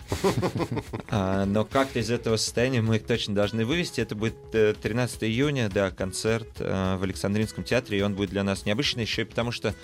А, 1.11 1.45
Но 1.45 1.65
как-то 1.65 1.99
из 1.99 2.11
этого 2.11 2.37
состояния 2.37 2.81
мы 2.81 2.97
их 2.97 3.05
точно 3.05 3.35
должны 3.35 3.65
вывести. 3.65 4.01
Это 4.01 4.15
будет 4.15 4.37
э, 4.53 4.75
13 4.81 5.25
июня, 5.25 5.69
да, 5.69 5.91
концерт 5.91 6.49
э, 6.59 6.97
в 6.97 7.03
Александринском 7.03 7.63
театре, 7.63 7.99
и 7.99 8.03
он 8.03 8.15
будет 8.15 8.31
для 8.31 8.43
нас 8.43 8.65
необычный 8.65 9.03
еще 9.03 9.23
и 9.23 9.25
потому, 9.27 9.53
что 9.53 9.75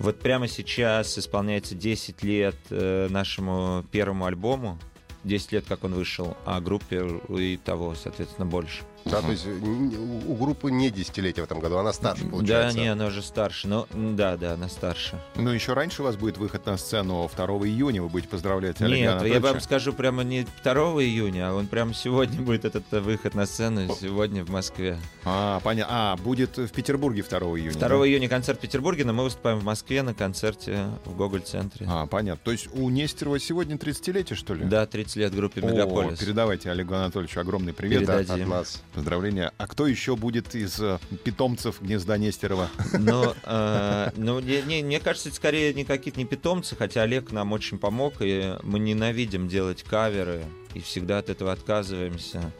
вот 0.00 0.18
прямо 0.18 0.48
сейчас 0.48 1.18
исполняется 1.18 1.74
10 1.74 2.22
лет 2.22 2.56
э, 2.70 3.08
нашему 3.10 3.84
первому 3.92 4.24
альбому. 4.24 4.78
10 5.24 5.52
лет, 5.52 5.64
как 5.68 5.84
он 5.84 5.92
вышел, 5.92 6.38
а 6.46 6.62
группе 6.62 7.06
и 7.28 7.58
того, 7.58 7.94
соответственно, 7.94 8.46
больше. 8.46 8.82
Да, 9.04 9.22
то 9.22 9.30
есть 9.30 9.46
у 9.46 10.34
группы 10.34 10.70
не 10.70 10.90
десятилетие 10.90 11.44
в 11.44 11.46
этом 11.46 11.60
году, 11.60 11.76
она 11.78 11.92
старше, 11.92 12.24
Да, 12.24 12.30
получается. 12.30 12.78
не, 12.78 12.88
она 12.88 13.06
уже 13.06 13.22
старше. 13.22 13.68
Но, 13.68 13.86
да, 13.92 14.36
да, 14.36 14.54
она 14.54 14.68
старше. 14.68 15.20
Ну, 15.36 15.50
еще 15.50 15.72
раньше 15.72 16.02
у 16.02 16.04
вас 16.04 16.16
будет 16.16 16.38
выход 16.38 16.66
на 16.66 16.76
сцену 16.76 17.28
2 17.34 17.46
июня. 17.66 18.02
Вы 18.02 18.08
будете 18.08 18.28
поздравлять 18.28 18.80
Олега 18.80 19.20
Нет, 19.22 19.34
я 19.34 19.40
вам 19.40 19.60
скажу 19.60 19.92
прямо 19.92 20.22
не 20.22 20.46
2 20.62 20.72
июня, 21.02 21.50
а 21.50 21.54
он 21.54 21.66
прямо 21.66 21.94
сегодня 21.94 22.40
будет 22.42 22.64
этот 22.64 22.84
э, 22.92 23.00
выход 23.00 23.34
на 23.34 23.46
сцену, 23.46 23.94
сегодня 24.00 24.44
в 24.44 24.50
Москве. 24.50 24.98
А, 25.24 25.60
понятно. 25.60 26.12
А, 26.12 26.16
будет 26.16 26.56
в 26.56 26.68
Петербурге 26.68 27.22
2 27.22 27.38
июня. 27.38 27.72
2 27.72 27.88
да? 27.88 27.94
июня 27.96 28.28
концерт 28.28 28.58
в 28.58 28.62
Петербурге, 28.62 29.04
но 29.04 29.12
мы 29.12 29.24
выступаем 29.24 29.58
в 29.58 29.64
Москве 29.64 30.02
на 30.02 30.14
концерте 30.14 30.86
в 31.04 31.16
Гоголь-центре. 31.16 31.86
А, 31.88 32.06
понятно. 32.06 32.40
То 32.44 32.52
есть 32.52 32.68
у 32.74 32.88
Нестерова 32.90 33.38
сегодня 33.38 33.76
30-летие, 33.76 34.34
что 34.34 34.54
ли? 34.54 34.64
Да, 34.64 34.86
30 34.86 35.16
лет 35.16 35.34
группе 35.34 35.60
О, 35.60 35.66
Мегаполис. 35.66 36.18
передавайте 36.18 36.70
Олегу 36.70 36.94
Анатольевичу 36.94 37.40
огромный 37.40 37.72
привет. 37.72 38.04
Да, 38.04 38.18
Передадим. 38.18 38.44
от 38.44 38.48
нас. 38.48 38.82
Поздравления. 38.92 39.52
А 39.58 39.66
кто 39.66 39.86
еще 39.86 40.16
будет 40.16 40.54
из 40.54 40.80
э, 40.80 40.98
питомцев 41.24 41.80
гнезда 41.80 42.18
Нестерова? 42.18 42.68
Но, 42.98 43.34
э, 43.44 44.10
ну, 44.16 44.40
не- 44.40 44.62
не- 44.62 44.82
мне 44.82 45.00
кажется, 45.00 45.28
это 45.28 45.36
скорее 45.36 45.72
не 45.74 45.86
не 46.16 46.24
питомцы, 46.24 46.76
хотя 46.76 47.02
Олег 47.02 47.30
нам 47.32 47.52
очень 47.52 47.78
помог, 47.78 48.14
и 48.20 48.56
мы 48.62 48.78
ненавидим 48.78 49.48
делать 49.48 49.82
каверы, 49.82 50.44
и 50.74 50.80
всегда 50.80 51.18
от 51.18 51.28
этого 51.30 51.52
отказываемся. 51.52 52.52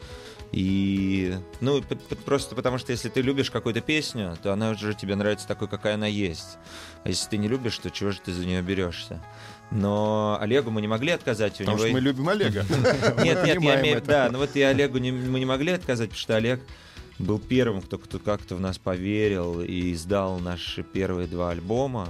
И, 0.51 1.33
ну, 1.61 1.81
просто 2.25 2.55
потому 2.55 2.77
что 2.77 2.91
если 2.91 3.07
ты 3.09 3.21
любишь 3.21 3.49
какую-то 3.49 3.79
песню, 3.81 4.37
то 4.43 4.51
она 4.51 4.71
уже 4.71 4.93
тебе 4.93 5.15
нравится 5.15 5.47
такой, 5.47 5.67
какая 5.69 5.95
она 5.95 6.07
есть. 6.07 6.57
А 7.03 7.09
если 7.09 7.29
ты 7.29 7.37
не 7.37 7.47
любишь, 7.47 7.77
то 7.77 7.89
чего 7.89 8.11
же 8.11 8.19
ты 8.19 8.33
за 8.33 8.45
нее 8.45 8.61
берешься? 8.61 9.23
Но 9.71 10.37
Олегу 10.41 10.69
мы 10.69 10.81
не 10.81 10.87
могли 10.87 11.11
отказать. 11.11 11.55
У 11.55 11.57
Потому 11.59 11.77
него 11.77 11.87
что 11.87 11.93
мы 11.93 12.01
любим 12.01 12.29
Олега. 12.29 12.65
нет, 13.23 13.43
нет, 13.45 13.61
я 13.61 13.81
имею, 13.81 13.97
это. 13.97 14.07
да, 14.07 14.29
ну 14.31 14.39
вот 14.39 14.55
и 14.55 14.61
Олегу 14.61 14.99
мы 14.99 15.39
не 15.39 15.45
могли 15.45 15.71
отказать, 15.71 16.09
потому 16.09 16.19
что 16.19 16.35
Олег 16.35 16.59
был 17.19 17.39
первым, 17.39 17.81
кто, 17.81 17.97
кто 17.97 18.19
как-то 18.19 18.55
в 18.55 18.59
нас 18.59 18.77
поверил 18.77 19.61
и 19.61 19.93
издал 19.93 20.39
наши 20.39 20.83
первые 20.83 21.27
два 21.27 21.51
альбома, 21.51 22.09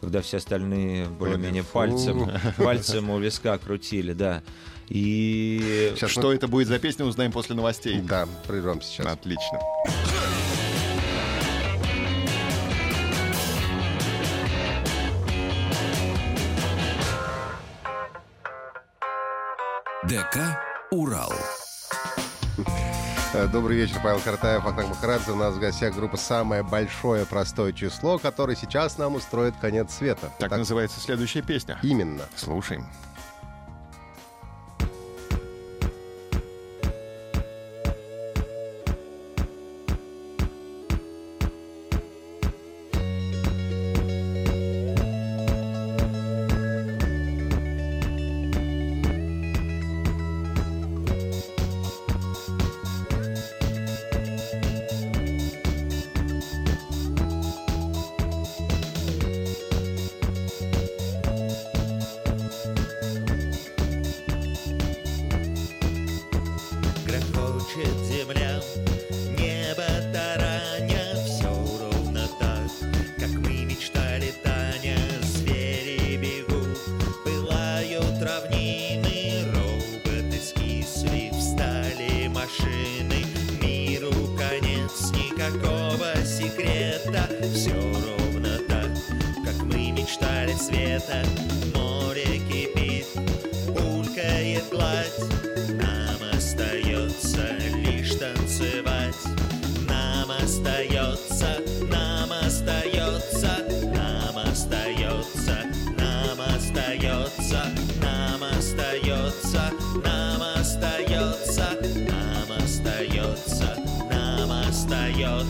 когда 0.00 0.22
все 0.22 0.38
остальные 0.38 1.06
более-менее 1.08 1.64
пальцем, 1.64 2.30
пальцем 2.56 3.10
у 3.10 3.18
виска 3.18 3.58
крутили, 3.58 4.12
да. 4.12 4.42
И 4.88 5.92
Сейчас 5.96 6.12
Что 6.12 6.32
это 6.32 6.46
будет 6.48 6.68
за 6.68 6.78
песня, 6.78 7.04
узнаем 7.04 7.32
после 7.32 7.56
новостей. 7.56 8.00
Да, 8.00 8.28
прервем 8.46 8.80
сейчас. 8.80 9.06
Отлично. 9.06 9.58
ДК 20.08 20.56
«Урал». 20.92 21.32
Э, 23.34 23.48
Добрый 23.48 23.76
вечер, 23.76 23.96
Павел 24.04 24.20
Картаев, 24.20 24.64
Ахтанг 24.64 24.90
Махарадзе. 24.90 25.32
У 25.32 25.34
нас 25.34 25.54
в 25.54 25.58
гостях 25.58 25.96
группа 25.96 26.16
«Самое 26.16 26.62
большое 26.62 27.26
простое 27.26 27.72
число», 27.72 28.16
который 28.18 28.54
сейчас 28.54 28.98
нам 28.98 29.16
устроит 29.16 29.56
конец 29.60 29.94
света. 29.94 30.30
Так 30.38 30.52
называется 30.52 31.00
следующая 31.00 31.42
песня. 31.42 31.80
Именно. 31.82 32.22
Слушаем. 32.36 32.86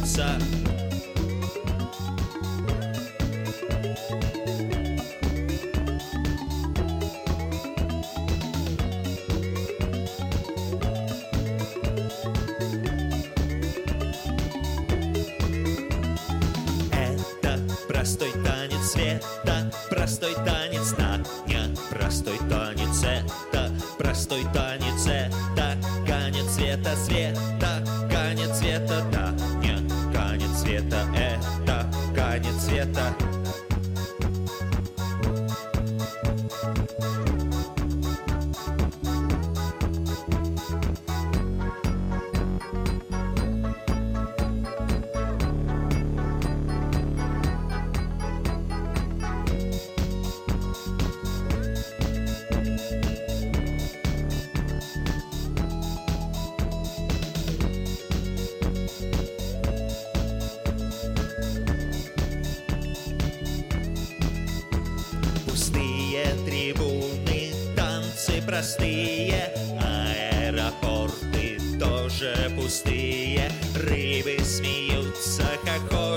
Остается 0.07 0.66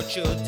should 0.09 0.43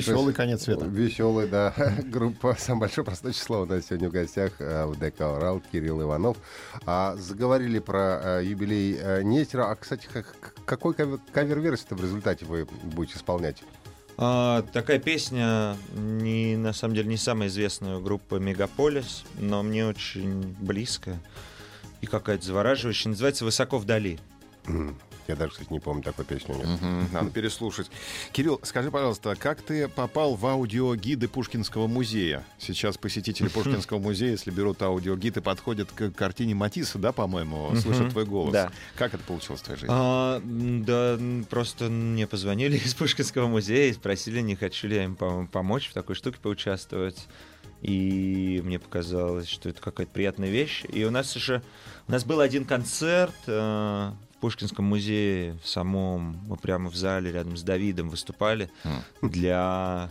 Веселый 0.00 0.34
конец 0.34 0.62
света. 0.62 0.84
Веселый, 0.86 1.48
да. 1.48 1.72
Группа 2.04 2.56
«Самое 2.58 2.80
большое 2.82 3.04
простое 3.04 3.32
число» 3.32 3.62
у 3.62 3.66
нас 3.66 3.86
сегодня 3.86 4.08
в 4.08 4.12
гостях 4.12 4.52
а, 4.60 4.86
в 4.86 4.98
ДК 4.98 5.20
«Урал» 5.20 5.60
Кирилл 5.72 6.02
Иванов. 6.02 6.36
А, 6.86 7.16
заговорили 7.16 7.78
про 7.78 8.20
а, 8.38 8.40
юбилей 8.40 8.98
а, 9.00 9.22
Нестера. 9.22 9.70
А, 9.70 9.74
кстати, 9.76 10.08
как- 10.12 10.54
какой 10.64 10.94
кавер- 10.94 11.20
кавер-версию 11.32 11.98
в 11.98 12.02
результате 12.02 12.44
вы 12.44 12.66
будете 12.84 13.16
исполнять? 13.18 13.62
А, 14.16 14.62
такая 14.72 14.98
песня 14.98 15.76
не 15.94 16.56
на 16.56 16.72
самом 16.72 16.94
деле 16.94 17.08
не 17.08 17.16
самая 17.16 17.48
известная 17.48 17.96
у 17.96 18.00
группы 18.02 18.38
Мегаполис, 18.38 19.24
но 19.38 19.62
мне 19.62 19.86
очень 19.86 20.54
близкая 20.60 21.20
и 22.02 22.06
какая-то 22.06 22.44
завораживающая. 22.44 23.10
Называется 23.10 23.44
Высоко 23.44 23.78
вдали. 23.78 24.18
Я 25.30 25.36
даже, 25.36 25.52
кстати, 25.52 25.72
не 25.72 25.78
помню 25.78 26.02
такой 26.02 26.26
нет. 26.28 26.66
Мгм, 26.66 27.08
Надо 27.12 27.30
переслушать. 27.30 27.88
Кирилл, 28.32 28.58
скажи, 28.64 28.90
пожалуйста, 28.90 29.36
как 29.36 29.62
ты 29.62 29.86
попал 29.86 30.34
в 30.34 30.44
аудиогиды 30.44 31.28
Пушкинского 31.28 31.86
музея? 31.86 32.44
Сейчас 32.58 32.98
посетители 32.98 33.46
Пушкинского 33.54 34.00
музея, 34.00 34.32
если 34.32 34.50
берут 34.50 34.82
аудиогиды, 34.82 35.40
подходят 35.40 35.92
к 35.92 36.10
картине 36.10 36.56
Матисса, 36.56 36.98
да, 36.98 37.12
по-моему, 37.12 37.76
слышат 37.76 38.10
твой 38.10 38.24
голос. 38.26 38.52
Да. 38.52 38.72
Как 38.96 39.14
это 39.14 39.22
получилось 39.22 39.60
в 39.60 39.64
твоей 39.64 39.78
жизни? 39.78 39.94
А, 39.96 40.42
да, 40.44 41.16
просто 41.48 41.84
мне 41.84 42.26
позвонили 42.26 42.76
из 42.84 42.94
Пушкинского 42.94 43.46
музея 43.46 43.90
и 43.90 43.92
спросили, 43.92 44.40
не 44.40 44.56
хочу 44.56 44.88
ли 44.88 44.96
я 44.96 45.04
им 45.04 45.14
пом- 45.14 45.46
помочь 45.46 45.90
в 45.90 45.92
такой 45.92 46.16
штуке 46.16 46.38
поучаствовать. 46.42 47.28
И 47.82 48.60
мне 48.64 48.78
показалось, 48.80 49.48
что 49.48 49.68
это 49.68 49.80
какая-то 49.80 50.12
приятная 50.12 50.50
вещь. 50.50 50.84
И 50.88 51.04
у 51.04 51.10
нас 51.10 51.36
уже... 51.36 51.62
У 52.08 52.12
нас 52.12 52.24
был 52.24 52.40
один 52.40 52.64
концерт 52.64 53.32
э, 53.46 54.10
Пушкинском 54.40 54.84
музее 54.84 55.58
в 55.62 55.68
самом. 55.68 56.40
Мы 56.46 56.56
прямо 56.56 56.90
в 56.90 56.96
зале 56.96 57.30
рядом 57.30 57.56
с 57.56 57.62
Давидом 57.62 58.08
выступали 58.08 58.70
для 59.22 60.10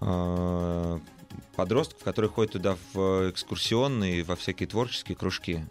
э, 0.00 0.98
подростков, 1.56 2.02
которые 2.02 2.30
ходят 2.30 2.52
туда 2.52 2.76
в 2.92 3.30
экскурсионные, 3.30 4.22
во 4.24 4.36
всякие 4.36 4.68
творческие 4.68 5.16
кружки. 5.16 5.64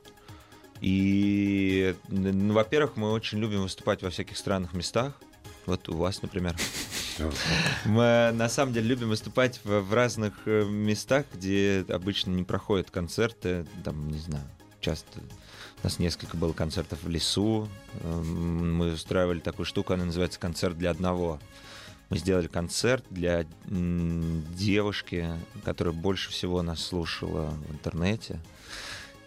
И, 0.82 1.96
ну, 2.08 2.54
во-первых, 2.54 2.96
мы 2.96 3.12
очень 3.12 3.39
любим 3.39 3.63
выступать 3.63 4.02
во 4.02 4.10
всяких 4.10 4.38
странных 4.38 4.74
местах. 4.74 5.20
Вот 5.65 5.89
у 5.89 5.98
вас, 5.98 6.22
например. 6.22 6.56
Мы 7.86 8.32
на 8.34 8.48
самом 8.48 8.74
деле 8.74 8.88
любим 8.88 9.10
выступать 9.10 9.60
в, 9.63 9.82
в 9.82 9.94
разных 9.94 10.34
э, 10.46 10.63
местах, 10.63 11.26
где 11.34 11.86
обычно 11.89 12.32
не 12.32 12.44
проходят 12.44 12.92
концерты. 12.92 13.68
Там, 13.84 14.10
не 14.10 14.20
знаю, 14.20 14.46
часто 14.80 15.20
у 15.82 15.88
нас 15.88 16.00
несколько 16.00 16.36
было 16.38 16.54
концертов 16.54 17.04
в 17.04 17.10
лесу. 17.10 17.68
Эм, 18.02 18.76
Мы 18.76 18.94
устраивали 18.94 19.39
такую 19.39 19.65
штуку, 19.65 19.94
она 19.94 20.06
называется 20.06 20.39
«Концерт 20.39 20.78
для 20.78 20.92
одного». 20.92 21.39
Мы 22.10 22.18
сделали 22.18 22.48
концерт 22.48 23.06
для 23.12 23.46
девушки, 23.68 25.28
которая 25.63 25.94
больше 25.94 26.32
всего 26.32 26.63
нас 26.63 26.84
слушала 26.84 27.54
в 27.68 27.72
интернете. 27.72 28.39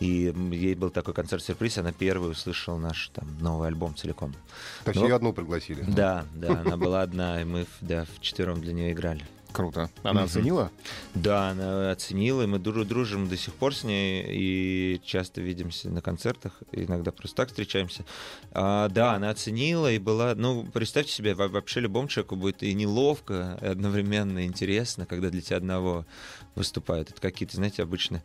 И 0.01 0.35
ей 0.51 0.75
был 0.75 0.91
такой 0.91 1.15
концерт-сюрприз, 1.15 1.79
она 1.79 1.93
первой 1.93 2.33
услышала 2.33 2.77
наш 2.77 3.11
там, 3.15 3.38
новый 3.38 3.69
альбом 3.69 3.95
целиком. 3.95 4.35
То 4.83 4.91
есть 4.91 5.01
Ну, 5.01 5.07
ее 5.07 5.15
одну 5.15 5.33
пригласили. 5.33 5.85
Да, 5.87 6.27
да, 6.35 6.61
она 6.61 6.77
была 6.77 7.03
одна, 7.03 7.41
и 7.41 7.45
мы 7.45 7.67
да, 7.81 8.05
вчетвером 8.17 8.61
для 8.61 8.73
нее 8.73 8.91
играли. 8.91 9.25
Круто. 9.53 9.91
Она 10.03 10.21
Мгм. 10.21 10.25
оценила? 10.25 10.71
Да, 11.15 11.51
она 11.51 11.91
оценила, 11.91 12.43
и 12.43 12.47
мы 12.47 12.59
дру- 12.59 12.85
дружим 12.85 13.29
до 13.29 13.37
сих 13.37 13.55
пор 13.55 13.75
с 13.75 13.85
ней, 13.85 14.25
и 14.29 15.01
часто 15.05 15.41
видимся 15.41 15.91
на 15.91 16.01
концертах, 16.01 16.62
иногда 16.73 17.12
просто 17.12 17.37
так 17.37 17.49
встречаемся. 17.49 18.05
А, 18.53 18.88
да, 18.88 19.15
она 19.15 19.31
оценила 19.31 19.93
и 19.93 19.99
была... 19.99 20.35
Ну, 20.35 20.65
представьте 20.73 21.12
себе, 21.12 21.35
во- 21.35 21.49
вообще 21.49 21.81
любому 21.81 22.09
человеку 22.09 22.37
будет 22.37 22.62
и 22.62 22.73
неловко, 22.75 23.59
и 23.61 23.67
одновременно 23.67 24.45
интересно, 24.47 25.05
когда 25.07 25.29
для 25.31 25.41
тебя 25.43 25.59
одного 25.59 26.07
выступают. 26.55 27.11
Это 27.11 27.21
какие-то, 27.21 27.57
знаете, 27.57 27.83
обычно 27.83 28.23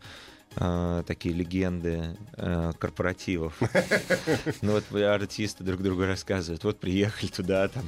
а, 0.60 1.04
такие 1.04 1.34
легенды 1.34 2.16
а, 2.36 2.72
корпоративов. 2.72 3.58
Ну 4.62 4.72
вот 4.72 4.84
артисты 5.00 5.62
друг 5.62 5.82
другу 5.82 6.04
рассказывают. 6.04 6.64
Вот 6.64 6.80
приехали 6.80 7.28
туда, 7.28 7.68
там 7.68 7.84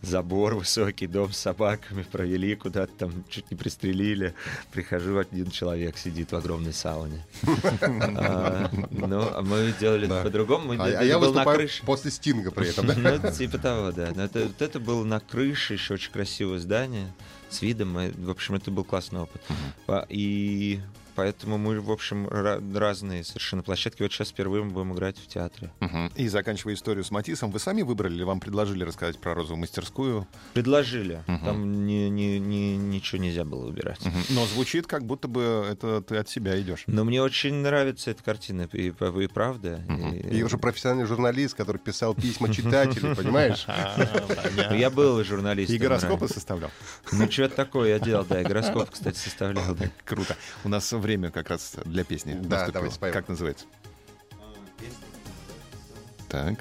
забор 0.00 0.54
высокий, 0.54 1.06
дом 1.06 1.32
с 1.32 1.38
собаками, 1.38 2.02
провели 2.02 2.54
куда-то 2.56 2.92
там, 2.96 3.24
чуть 3.28 3.50
не 3.50 3.56
пристрелили. 3.56 4.34
Прихожу, 4.72 5.18
один 5.18 5.50
человек 5.50 5.98
сидит 5.98 6.32
в 6.32 6.36
огромной 6.36 6.72
сауне. 6.72 7.24
А, 7.42 8.70
Ну, 8.90 9.28
а 9.34 9.42
мы 9.42 9.74
делали 9.78 10.06
по-другому. 10.06 10.74
А, 10.78 10.88
я 10.88 11.18
выступаю 11.18 11.68
после 11.84 12.10
Стинга 12.10 12.50
при 12.50 12.70
этом? 12.70 12.86
Ну, 13.02 13.32
типа 13.32 13.58
того, 13.58 13.92
да. 13.92 14.12
Но 14.14 14.24
это, 14.24 14.80
было 14.80 15.04
на 15.04 15.20
крыше, 15.20 15.74
еще 15.74 15.94
очень 15.94 16.12
красивое 16.12 16.58
здание 16.58 17.12
с 17.50 17.60
видом. 17.60 17.94
В 17.94 18.30
общем, 18.30 18.54
это 18.54 18.70
был 18.70 18.84
классный 18.84 19.20
опыт. 19.20 19.42
И 20.08 20.80
поэтому 21.14 21.58
мы, 21.58 21.80
в 21.80 21.90
общем, 21.90 22.26
ра- 22.26 22.78
разные 22.78 23.24
совершенно 23.24 23.62
площадки. 23.62 24.02
Вот 24.02 24.12
сейчас 24.12 24.30
впервые 24.30 24.64
мы 24.64 24.70
будем 24.70 24.92
играть 24.94 25.18
в 25.18 25.26
театре. 25.26 25.70
Мгм. 25.80 26.10
И 26.16 26.28
заканчивая 26.28 26.74
историю 26.74 27.04
с 27.04 27.10
Матисом, 27.10 27.50
вы 27.50 27.58
сами 27.58 27.82
выбрали 27.82 28.14
или 28.14 28.22
вам 28.24 28.40
предложили 28.40 28.84
рассказать 28.84 29.18
про 29.18 29.34
розовую 29.34 29.58
мастерскую? 29.60 30.26
Предложили. 30.54 31.22
Мгм. 31.26 31.44
Там 31.44 31.86
ни- 31.86 32.08
ни- 32.08 32.38
ни- 32.38 32.76
ничего 32.76 33.20
нельзя 33.22 33.44
было 33.44 33.66
выбирать. 33.66 34.04
Мгм. 34.04 34.18
Но 34.30 34.46
звучит, 34.46 34.86
как 34.86 35.04
будто 35.04 35.28
бы 35.28 35.66
это 35.70 36.00
ты 36.02 36.16
от 36.16 36.28
себя 36.28 36.60
идешь. 36.60 36.84
Но 36.86 37.04
мне 37.04 37.22
очень 37.22 37.54
нравится 37.54 38.10
эта 38.10 38.22
картина, 38.22 38.68
и, 38.72 38.88
и 38.88 39.26
правда. 39.28 39.82
Мгм. 39.88 40.12
И- 40.14 40.38
И 40.38 40.42
уже 40.42 40.58
профессиональный 40.58 41.06
журналист, 41.06 41.54
который 41.54 41.78
писал 41.78 42.14
письма 42.14 42.48
читателей, 42.54 43.14
понимаешь? 43.14 43.66
Ну, 44.70 44.76
я 44.76 44.90
был 44.90 45.22
журналистом. 45.24 45.76
И 45.76 45.78
гороскопы 45.78 46.28
составлял. 46.28 46.70
Ну, 47.12 47.30
что-то 47.30 47.56
такое 47.56 47.90
я 47.90 47.98
делал, 47.98 48.24
да. 48.24 48.40
И 48.40 48.44
гороскоп, 48.44 48.90
кстати, 48.90 49.16
составлял, 49.16 49.74
да. 49.74 49.86
Круто. 50.04 50.36
У 50.64 50.68
нас 50.68 50.92
время 51.02 51.30
как 51.30 51.50
раз 51.50 51.76
для 51.84 52.04
песни. 52.04 52.32
Да, 52.32 52.38
наступило. 52.38 52.72
давайте 52.72 52.94
споем. 52.94 53.12
Как 53.12 53.28
называется? 53.28 53.66
Так. 56.28 56.58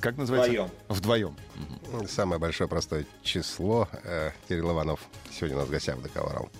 Как 0.00 0.18
называется? 0.18 0.50
Вдвоем. 0.88 1.36
Вдвоем. 1.84 2.08
Самое 2.08 2.38
большое 2.38 2.68
простое 2.68 3.06
число. 3.22 3.88
Э, 4.04 4.32
Кирилл 4.48 4.72
Иванов 4.72 5.00
сегодня 5.30 5.56
у 5.56 5.60
нас 5.60 5.68
в 5.68 5.70
гостях 5.70 5.96
в 5.96 6.02
договорал. 6.02 6.50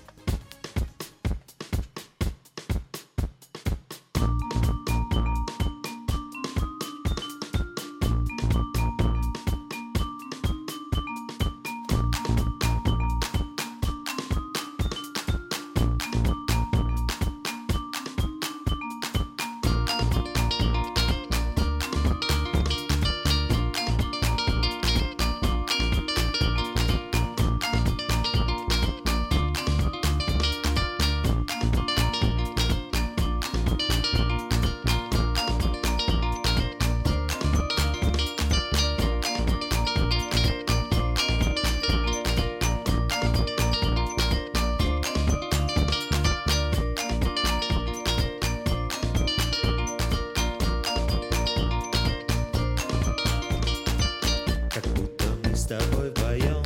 Мы 56.06 56.10
вдвоем 56.10 56.62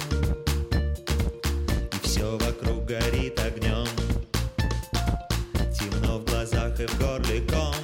И 1.92 2.07
все 2.07 2.38
вокруг 2.38 2.85
горит 2.85 3.38
огнем 3.40 3.87
Темно 5.79 6.18
в 6.18 6.24
глазах 6.24 6.79
и 6.81 6.87
в 6.87 6.98
горле 6.98 7.40
ком. 7.42 7.74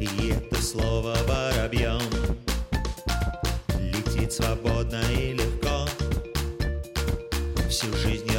И 0.00 0.32
это 0.32 0.62
слово 0.62 1.16
воробьем 1.26 2.00
Летит 3.78 4.32
свободно 4.32 5.00
и 5.12 5.32
легко. 5.34 5.86
Всю 7.68 7.92
жизнь 7.96 8.29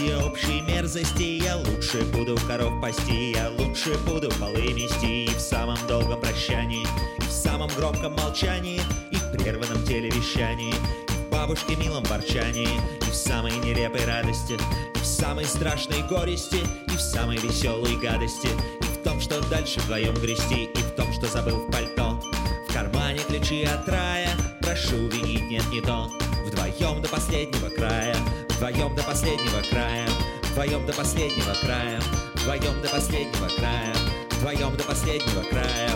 Все 0.00 0.16
общие 0.16 0.62
мерзости 0.62 1.42
Я 1.44 1.58
лучше 1.58 2.00
буду 2.06 2.34
коров 2.48 2.80
пасти 2.80 3.32
Я 3.36 3.50
лучше 3.50 3.98
буду 4.06 4.30
полы 4.40 4.72
мести 4.72 5.26
И 5.26 5.28
в 5.28 5.38
самом 5.38 5.76
долгом 5.86 6.18
прощании 6.18 6.86
И 7.18 7.20
в 7.20 7.30
самом 7.30 7.68
громком 7.76 8.14
молчании 8.14 8.80
И 9.10 9.16
в 9.16 9.30
прерванном 9.30 9.84
телевещании 9.84 10.72
И 10.72 11.12
в 11.12 11.28
бабушке 11.28 11.76
милом 11.76 12.02
ворчании 12.04 12.80
И 13.06 13.10
в 13.10 13.14
самой 13.14 13.52
нелепой 13.58 14.02
радости 14.06 14.54
И 14.94 14.98
в 14.98 15.04
самой 15.04 15.44
страшной 15.44 16.02
горести 16.08 16.60
И 16.86 16.96
в 16.96 17.00
самой 17.00 17.36
веселой 17.36 17.96
гадости 17.96 18.48
И 18.80 18.84
в 18.84 19.02
том, 19.04 19.20
что 19.20 19.38
дальше 19.50 19.80
вдвоем 19.80 20.14
грести 20.14 20.64
И 20.64 20.78
в 20.78 20.92
том, 20.92 21.12
что 21.12 21.26
забыл 21.26 21.58
в 21.58 21.70
пальто. 21.70 22.18
В 22.66 22.72
кармане 22.72 23.20
ключи 23.28 23.64
от 23.64 23.86
рая 23.86 24.30
Прошу 24.62 24.96
винить, 25.08 25.50
нет, 25.50 25.64
не 25.70 25.82
то. 25.82 26.10
Вдвоем 26.46 27.02
до 27.02 27.08
последнего 27.10 27.68
края 27.68 28.16
Вдвоем 28.60 28.94
до 28.94 29.02
последнего 29.02 29.62
края. 29.70 30.06
Вдвоем 30.50 30.84
до 30.84 30.92
последнего 30.92 31.54
края. 31.62 31.98
Вдвоем 32.34 32.82
до 32.82 32.90
последнего 32.90 33.48
края. 33.56 33.94
Вдвоем 34.32 34.76
до 34.76 34.84
последнего 34.84 35.42
края 35.44 35.90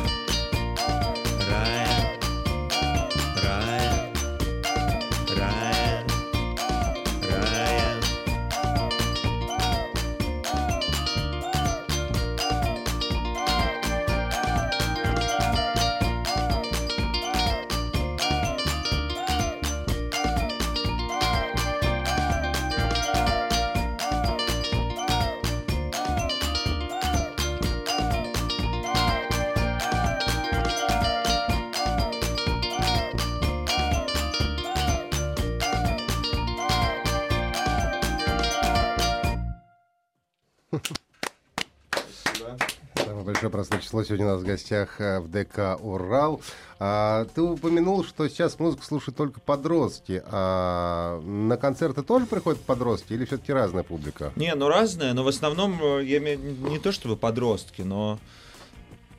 большое 43.45 43.51
простое 43.51 43.81
число 43.81 44.05
сегодня 44.05 44.27
у 44.27 44.29
нас 44.31 44.41
в 44.41 44.45
гостях 44.45 45.01
э, 45.01 45.21
в 45.21 45.31
ДК 45.31 45.79
«Урал». 45.81 46.41
А, 46.79 47.27
ты 47.35 47.43
упомянул, 47.43 48.05
что 48.05 48.29
сейчас 48.29 48.59
музыку 48.59 48.85
слушают 48.85 49.17
только 49.17 49.41
подростки. 49.41 50.23
А 50.27 51.21
на 51.21 51.57
концерты 51.57 52.03
тоже 52.03 52.27
приходят 52.27 52.61
подростки 52.61 53.13
или 53.13 53.25
все-таки 53.25 53.53
разная 53.53 53.83
публика? 53.83 54.33
Не, 54.37 54.55
ну 54.55 54.69
разное, 54.69 55.13
но 55.13 55.25
в 55.25 55.29
основном 55.29 55.79
э, 55.83 56.05
я 56.05 56.19
имею 56.19 56.39
не 56.71 56.79
то 56.79 56.93
чтобы 56.93 57.17
подростки, 57.17 57.83
но 57.83 58.19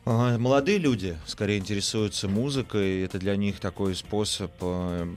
э, 0.05 0.37
молодые 0.37 0.77
люди 0.77 1.17
скорее 1.27 1.59
интересуются 1.59 2.27
музыкой. 2.27 3.03
Это 3.03 3.19
для 3.19 3.35
них 3.35 3.59
такой 3.59 3.95
способ 3.95 4.51
э, 4.61 5.07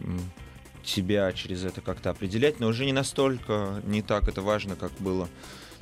себя 0.84 1.32
через 1.32 1.64
это 1.64 1.80
как-то 1.80 2.10
определять, 2.10 2.60
но 2.60 2.68
уже 2.68 2.84
не 2.84 2.92
настолько, 2.92 3.82
не 3.84 4.02
так 4.02 4.28
это 4.28 4.42
важно, 4.42 4.76
как 4.76 4.92
было, 4.98 5.28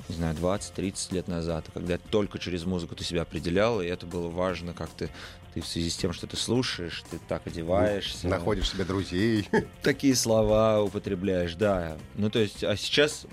не 0.08 0.14
знаю, 0.16 0.34
20-30 0.36 1.14
лет 1.14 1.28
назад, 1.28 1.66
когда 1.74 1.98
только 1.98 2.38
через 2.38 2.64
музыку 2.64 2.94
ты 2.94 3.04
себя 3.04 3.22
определял, 3.22 3.80
и 3.80 3.86
это 3.86 4.06
было 4.06 4.28
важно, 4.28 4.72
как 4.72 4.88
ты, 4.90 5.08
ты 5.54 5.60
в 5.60 5.66
связи 5.66 5.90
с 5.90 5.96
тем, 5.96 6.12
что 6.12 6.26
ты 6.26 6.36
слушаешь, 6.36 7.02
ты 7.10 7.18
так 7.28 7.46
одеваешься. 7.46 8.28
Находишь 8.28 8.70
себе 8.70 8.84
друзей. 8.84 9.48
такие 9.82 10.14
слова 10.14 10.82
употребляешь, 10.82 11.54
да. 11.54 11.96
Ну, 12.14 12.30
то 12.30 12.38
есть, 12.38 12.62
а 12.62 12.76
сейчас 12.76 13.26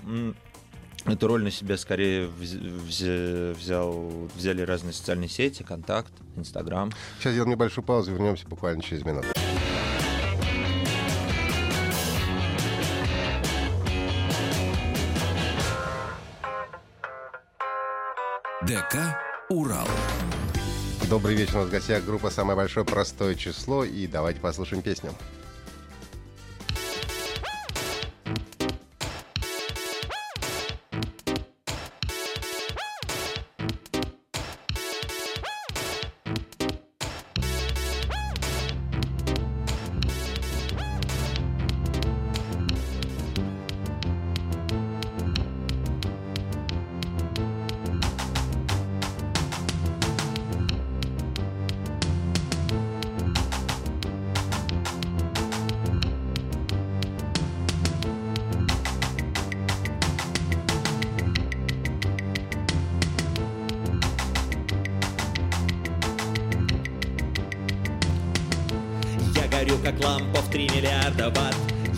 эту 1.04 1.26
роль 1.26 1.44
на 1.44 1.50
себя 1.50 1.76
скорее 1.76 2.26
вз- 2.26 2.86
вз- 2.88 3.54
взял, 3.54 4.10
взяли 4.34 4.62
разные 4.62 4.92
социальные 4.92 5.28
сети, 5.28 5.62
Контакт, 5.62 6.12
Инстаграм. 6.36 6.90
Сейчас 7.18 7.32
сделаем 7.32 7.50
небольшую 7.52 7.84
паузу, 7.84 8.12
вернемся 8.12 8.48
буквально 8.48 8.82
через 8.82 9.04
минуту. 9.04 9.28
ДК 18.66 19.14
«Урал». 19.50 19.86
Добрый 21.10 21.34
вечер, 21.34 21.56
у 21.56 21.58
нас 21.60 21.68
в 21.68 21.70
гостях 21.70 22.02
группа 22.04 22.30
«Самое 22.30 22.56
большое 22.56 22.86
простое 22.86 23.34
число». 23.34 23.84
И 23.84 24.06
давайте 24.06 24.40
послушаем 24.40 24.82
песню. 24.82 25.10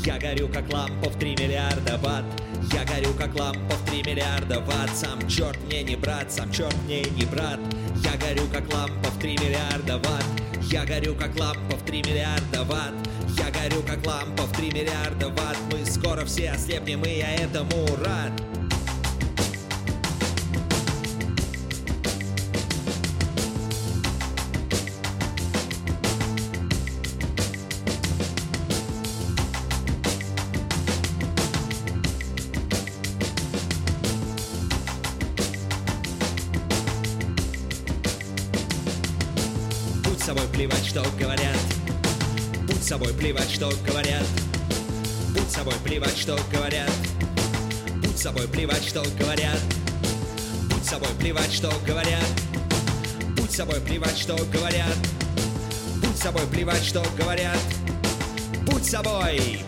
Я 0.07 0.21
горю, 0.21 0.47
как 0.47 0.73
лампа 0.73 1.11
в 1.11 1.19
3 1.19 1.35
миллиарда 1.37 1.99
ватт. 1.99 2.25
Я 2.73 2.85
горю, 2.85 3.13
как 3.19 3.35
лампа 3.35 3.75
в 3.75 3.91
3 3.91 4.05
миллиарда 4.05 4.61
ватт. 4.61 4.95
Сам 4.95 5.29
черт 5.29 5.59
мне 5.65 5.83
не 5.83 5.97
брат, 5.97 6.31
сам 6.31 6.53
черт 6.53 6.77
мне 6.85 7.03
не 7.03 7.25
брат. 7.25 7.59
Я 8.05 8.13
горю, 8.17 8.47
как 8.53 8.73
лампа 8.73 9.11
в 9.11 9.19
3 9.19 9.33
миллиарда 9.33 9.99
ватт. 9.99 10.25
Я 10.71 10.85
горю, 10.85 11.17
как 11.17 11.37
лампа 11.37 11.77
в 11.77 11.83
3 11.85 12.05
миллиарда 12.05 12.63
ватт. 12.63 12.95
Я 13.37 13.51
горю, 13.51 13.83
как 13.83 14.07
лампа 14.07 14.45
в 14.45 14.53
3 14.57 14.71
миллиарда 14.71 15.29
ватт. 15.31 15.59
Мы 15.73 15.85
скоро 15.85 16.25
все 16.25 16.53
ослепнем, 16.53 17.03
и 17.03 17.19
я 17.19 17.35
этому 17.35 17.85
рад 18.05 18.31
собой, 42.99 43.13
плевать, 43.13 43.51
что 43.51 43.71
говорят. 43.87 44.25
Будь 45.35 45.51
собой, 45.51 45.75
плевать, 45.85 46.17
что 46.17 46.39
говорят. 46.51 46.91
Будь 47.97 48.19
собой, 48.19 48.49
плевать, 48.49 48.85
что 48.85 49.03
говорят. 49.19 49.61
Будь 50.71 50.85
собой, 50.87 51.11
плевать, 51.19 51.53
что 51.53 51.71
говорят. 51.87 52.25
Будь 53.37 53.51
собой, 53.53 53.81
плевать, 53.83 54.17
что 54.17 54.35
говорят. 54.51 54.97
Будь 55.97 56.17
собой, 56.17 56.47
плевать, 56.51 56.83
что 56.83 57.05
говорят. 57.19 57.59
Будь 58.63 58.87
собой. 58.87 59.61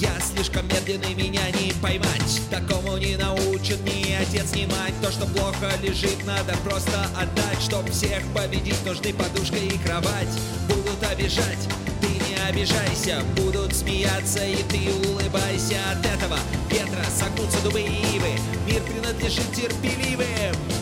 Я 0.00 0.10
слишком 0.20 0.66
медленный, 0.66 1.14
меня 1.14 1.48
не 1.60 1.72
поймать. 1.80 2.40
Такому 2.50 2.96
не 2.96 3.16
научит 3.16 3.80
ни 3.84 4.12
отец, 4.14 4.52
ни 4.52 4.66
мать. 4.66 4.94
То, 5.00 5.12
что 5.12 5.26
плохо 5.26 5.70
лежит, 5.80 6.26
надо 6.26 6.56
просто 6.64 7.06
отдать. 7.16 7.62
Чтоб 7.62 7.88
всех 7.88 8.20
победить, 8.34 8.84
нужны 8.84 9.14
подушка 9.14 9.58
и 9.58 9.78
кровать 9.78 10.81
обижать, 11.12 11.68
ты 12.00 12.08
не 12.08 12.36
обижайся 12.48 13.22
Будут 13.36 13.74
смеяться, 13.74 14.44
и 14.44 14.56
ты 14.64 14.78
улыбайся. 15.08 15.76
От 15.92 16.06
этого 16.06 16.38
ветра 16.70 17.04
согнутся 17.10 17.60
дубы 17.62 17.80
и 17.80 18.16
ивы. 18.16 18.30
Мир 18.66 18.82
принадлежит 18.82 19.50
терпеливым 19.52 20.81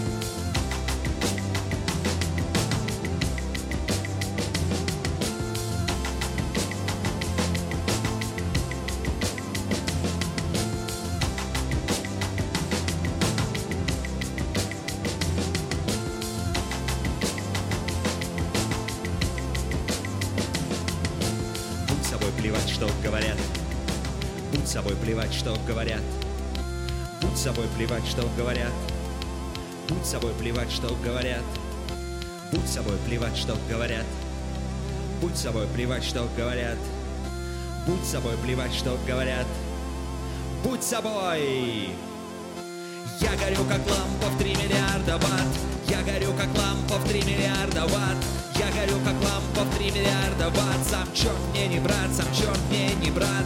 что 28.11 28.29
говорят. 28.37 28.73
Будь 29.89 30.05
собой, 30.05 30.33
плевать, 30.33 30.73
что 30.73 30.89
говорят. 31.05 31.45
Будь 32.51 32.69
собой, 32.69 32.97
плевать, 33.07 33.37
что 33.37 33.57
говорят. 33.69 34.05
Будь 35.21 35.37
собой, 35.37 35.67
плевать, 35.69 36.03
что 36.03 36.29
говорят. 36.37 36.79
Будь 37.87 38.05
собой, 38.05 38.37
плевать, 38.39 38.75
что 38.75 38.99
говорят. 39.07 39.47
Будь 40.65 40.83
собой! 40.83 41.91
Я 43.21 43.31
горю, 43.37 43.65
как 43.69 43.79
лампа 43.89 44.27
в 44.35 44.39
3 44.39 44.57
миллиарда 44.57 45.17
ватт. 45.19 45.53
Я 45.89 46.03
горю, 46.03 46.33
как 46.33 46.49
лампа 46.59 46.95
в 46.95 47.09
3 47.09 47.23
миллиарда 47.23 47.83
ватт. 47.83 48.17
Я 48.59 48.73
горю, 48.73 48.99
как 49.05 49.15
лампа 49.23 49.71
в 49.71 49.77
3 49.77 49.91
миллиарда 49.93 50.51
ватт. 50.51 50.89
Сам 50.91 51.07
черт 51.15 51.39
мне 51.53 51.69
не 51.69 51.79
брат, 51.79 52.11
сам 52.13 52.27
черт 52.35 52.59
мне 52.71 52.93
не 52.95 53.11
брат. 53.13 53.45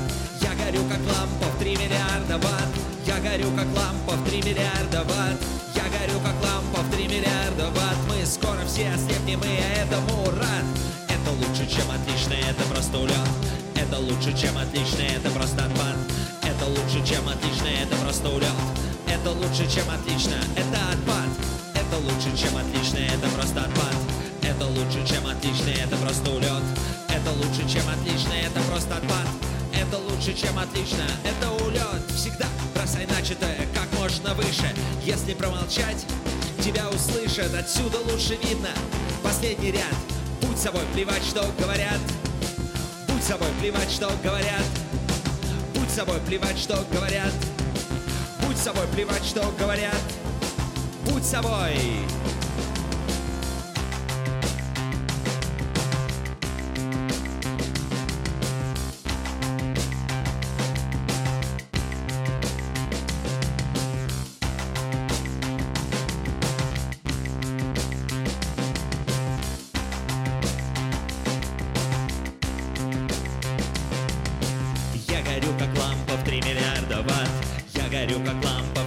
Горю, 0.64 0.80
как 0.88 1.00
лампа 1.12 1.44
в 1.44 1.58
3 1.58 1.76
миллиарда 1.76 2.38
ватт. 2.38 2.72
Я 3.06 3.20
горю, 3.20 3.50
как 3.54 3.66
лампа 3.76 4.12
в 4.12 4.24
3 4.24 4.38
миллиарда 4.42 5.04
ватт. 5.04 5.36
Я 5.74 5.84
горю, 5.92 6.18
как 6.24 6.36
лампа 6.42 6.80
в 6.80 6.90
3 6.90 7.04
миллиарда 7.06 7.68
ватт. 7.76 7.98
Мы 8.08 8.24
скоро 8.24 8.64
все 8.64 8.88
ослепнем, 8.88 9.42
и 9.44 9.60
я 9.60 9.84
этому 9.84 10.24
рад. 10.30 10.64
Это 11.06 11.30
лучше, 11.36 11.68
чем 11.68 11.84
отлично, 11.90 12.32
это 12.32 12.64
просто 12.72 12.96
улет. 12.96 13.28
Это 13.74 13.98
лучше, 13.98 14.32
чем 14.32 14.56
отлично, 14.56 15.02
это 15.02 15.28
просто 15.30 15.66
отпад. 15.66 15.96
Это 16.40 16.64
лучше, 16.64 17.04
чем 17.04 17.28
отлично, 17.28 17.68
это 17.68 17.96
просто 17.96 18.28
улет. 18.30 18.58
Это 19.06 19.30
лучше, 19.32 19.68
чем 19.68 19.84
отлично, 19.90 20.36
это 20.56 20.78
отпад. 20.88 21.28
Это 21.74 21.96
лучше, 22.00 22.32
чем 22.40 22.56
отлично, 22.56 22.98
это 23.04 23.28
просто 23.36 23.60
отпад. 23.60 23.96
Это 24.40 24.64
лучше, 24.64 25.04
чем 25.04 25.26
отлично, 25.26 25.70
это 25.76 25.96
просто 25.98 26.30
улет. 26.30 26.64
Это 27.12 27.30
лучше, 27.36 27.68
чем 27.68 27.84
отлично, 27.86 28.32
это 28.32 28.60
просто 28.70 28.96
отпад. 28.96 29.28
Это 29.86 29.98
лучше, 29.98 30.32
чем 30.34 30.58
отлично, 30.58 31.04
это 31.24 31.50
улет. 31.62 32.10
Всегда 32.16 32.46
бросай 32.74 33.06
начатое 33.06 33.68
как 33.74 33.86
можно 33.98 34.32
выше. 34.32 34.74
Если 35.04 35.34
промолчать, 35.34 36.06
тебя 36.62 36.88
услышат. 36.88 37.54
Отсюда 37.54 37.98
лучше 38.10 38.36
видно 38.42 38.70
последний 39.22 39.72
ряд. 39.72 39.94
Будь 40.40 40.58
собой, 40.58 40.82
плевать, 40.94 41.22
что 41.22 41.44
говорят. 41.58 42.00
Будь 43.08 43.22
собой, 43.22 43.48
плевать, 43.60 43.90
что 43.90 44.10
говорят. 44.22 44.64
Будь 45.74 45.90
собой, 45.90 46.18
плевать, 46.26 46.58
что 46.58 46.82
говорят. 46.90 47.32
Будь 48.46 48.56
собой, 48.56 48.86
плевать, 48.94 49.24
что 49.24 49.52
говорят. 49.58 50.00
Будь 51.04 51.24
собой. 51.24 51.76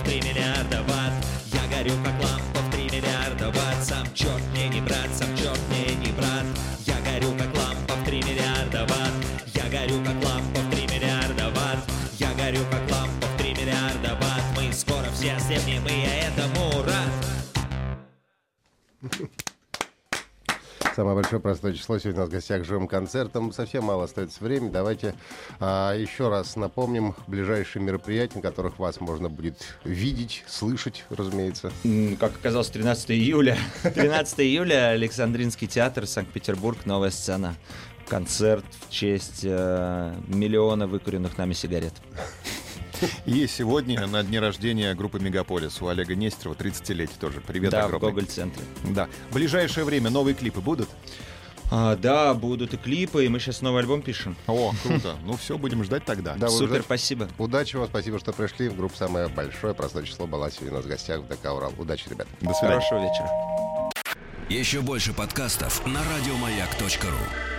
3 0.08 0.22
миллиарда 0.22 0.84
ватт. 0.84 1.14
Я 1.52 1.68
горю, 1.68 1.92
как 2.02 2.14
лампа 2.24 2.60
в 2.62 2.72
3 2.72 2.84
миллиарда 2.86 3.48
ватт. 3.48 3.84
Сам 3.84 4.08
черт 4.14 4.42
мне 4.54 4.70
не 4.70 4.80
брат, 4.80 5.10
сам 5.14 5.27
Самое 20.98 21.16
большое 21.16 21.40
простое 21.40 21.74
число 21.74 22.00
сегодня 22.00 22.22
у 22.22 22.24
нас 22.24 22.30
в 22.30 22.34
гостях 22.34 22.66
живым 22.66 22.88
концертом. 22.88 23.54
Совсем 23.54 23.84
мало 23.84 24.06
остается 24.06 24.44
времени. 24.44 24.72
Давайте 24.72 25.14
а, 25.60 25.94
еще 25.94 26.28
раз 26.28 26.56
напомним 26.56 27.14
ближайшие 27.28 27.84
мероприятия, 27.84 28.38
на 28.38 28.42
которых 28.42 28.80
вас 28.80 29.00
можно 29.00 29.30
будет 29.30 29.60
видеть, 29.84 30.44
слышать, 30.48 31.06
разумеется. 31.12 31.72
Как 32.20 32.32
оказалось, 32.34 32.70
13 32.70 33.12
июля. 33.12 33.60
13 33.84 34.40
июля 34.40 34.90
Александринский 34.90 35.68
театр, 35.68 36.08
Санкт-Петербург, 36.08 36.80
новая 36.86 37.12
сцена. 37.12 37.56
Концерт 38.08 38.66
в 38.88 38.92
честь 38.92 39.42
э, 39.44 40.16
миллиона 40.26 40.88
выкуренных 40.88 41.38
нами 41.38 41.54
сигарет. 41.54 41.94
И 43.26 43.48
сегодня 43.48 44.06
на 44.08 44.24
дне 44.24 44.40
рождения 44.40 44.94
группы 44.94 45.20
«Мегаполис» 45.20 45.82
у 45.82 45.88
Олега 45.88 46.16
Нестерова 46.16 46.56
30-летие 46.56 47.20
тоже. 47.20 47.42
Привет 47.42 47.72
да, 47.72 47.84
в 47.84 47.86
огромный. 47.96 48.10
Гоголь-центре. 48.10 48.64
Да. 48.84 49.08
В 49.30 49.36
ближайшее 49.36 49.84
время 49.86 50.10
новые 50.10 50.34
клипы 50.36 50.62
будут? 50.62 50.90
А, 51.70 51.96
да, 51.98 52.34
будут 52.34 52.74
и 52.74 52.78
клипы, 52.78 53.26
и 53.26 53.28
мы 53.28 53.40
сейчас 53.40 53.62
новый 53.62 53.82
альбом 53.82 54.02
пишем. 54.02 54.38
О, 54.48 54.74
круто. 54.84 55.16
Ну 55.26 55.36
все, 55.36 55.58
будем 55.58 55.84
ждать 55.84 56.06
тогда. 56.06 56.36
Да, 56.36 56.50
Супер, 56.50 56.76
уже- 56.76 56.82
спасибо. 56.84 57.28
Удачи 57.38 57.76
вам, 57.76 57.88
спасибо, 57.88 58.20
что 58.20 58.32
пришли. 58.32 58.70
Группа 58.70 58.96
«Самое 58.96 59.28
большое 59.28 59.74
простое 59.74 60.04
число» 60.04 60.28
была 60.28 60.50
сегодня 60.50 60.74
у 60.74 60.76
нас 60.78 60.86
в 60.86 60.88
гостях 60.88 61.22
в 61.22 61.28
ДК 61.28 61.54
«Урал». 61.54 61.74
Удачи, 61.78 62.08
ребят. 62.10 62.28
До 62.40 62.54
свидания. 62.54 62.80
Хорошего 62.80 63.00
вечера. 63.00 63.30
Еще 64.50 64.80
больше 64.80 65.14
подкастов 65.14 65.86
на 65.86 66.00
радиомаяк.ру. 66.04 67.57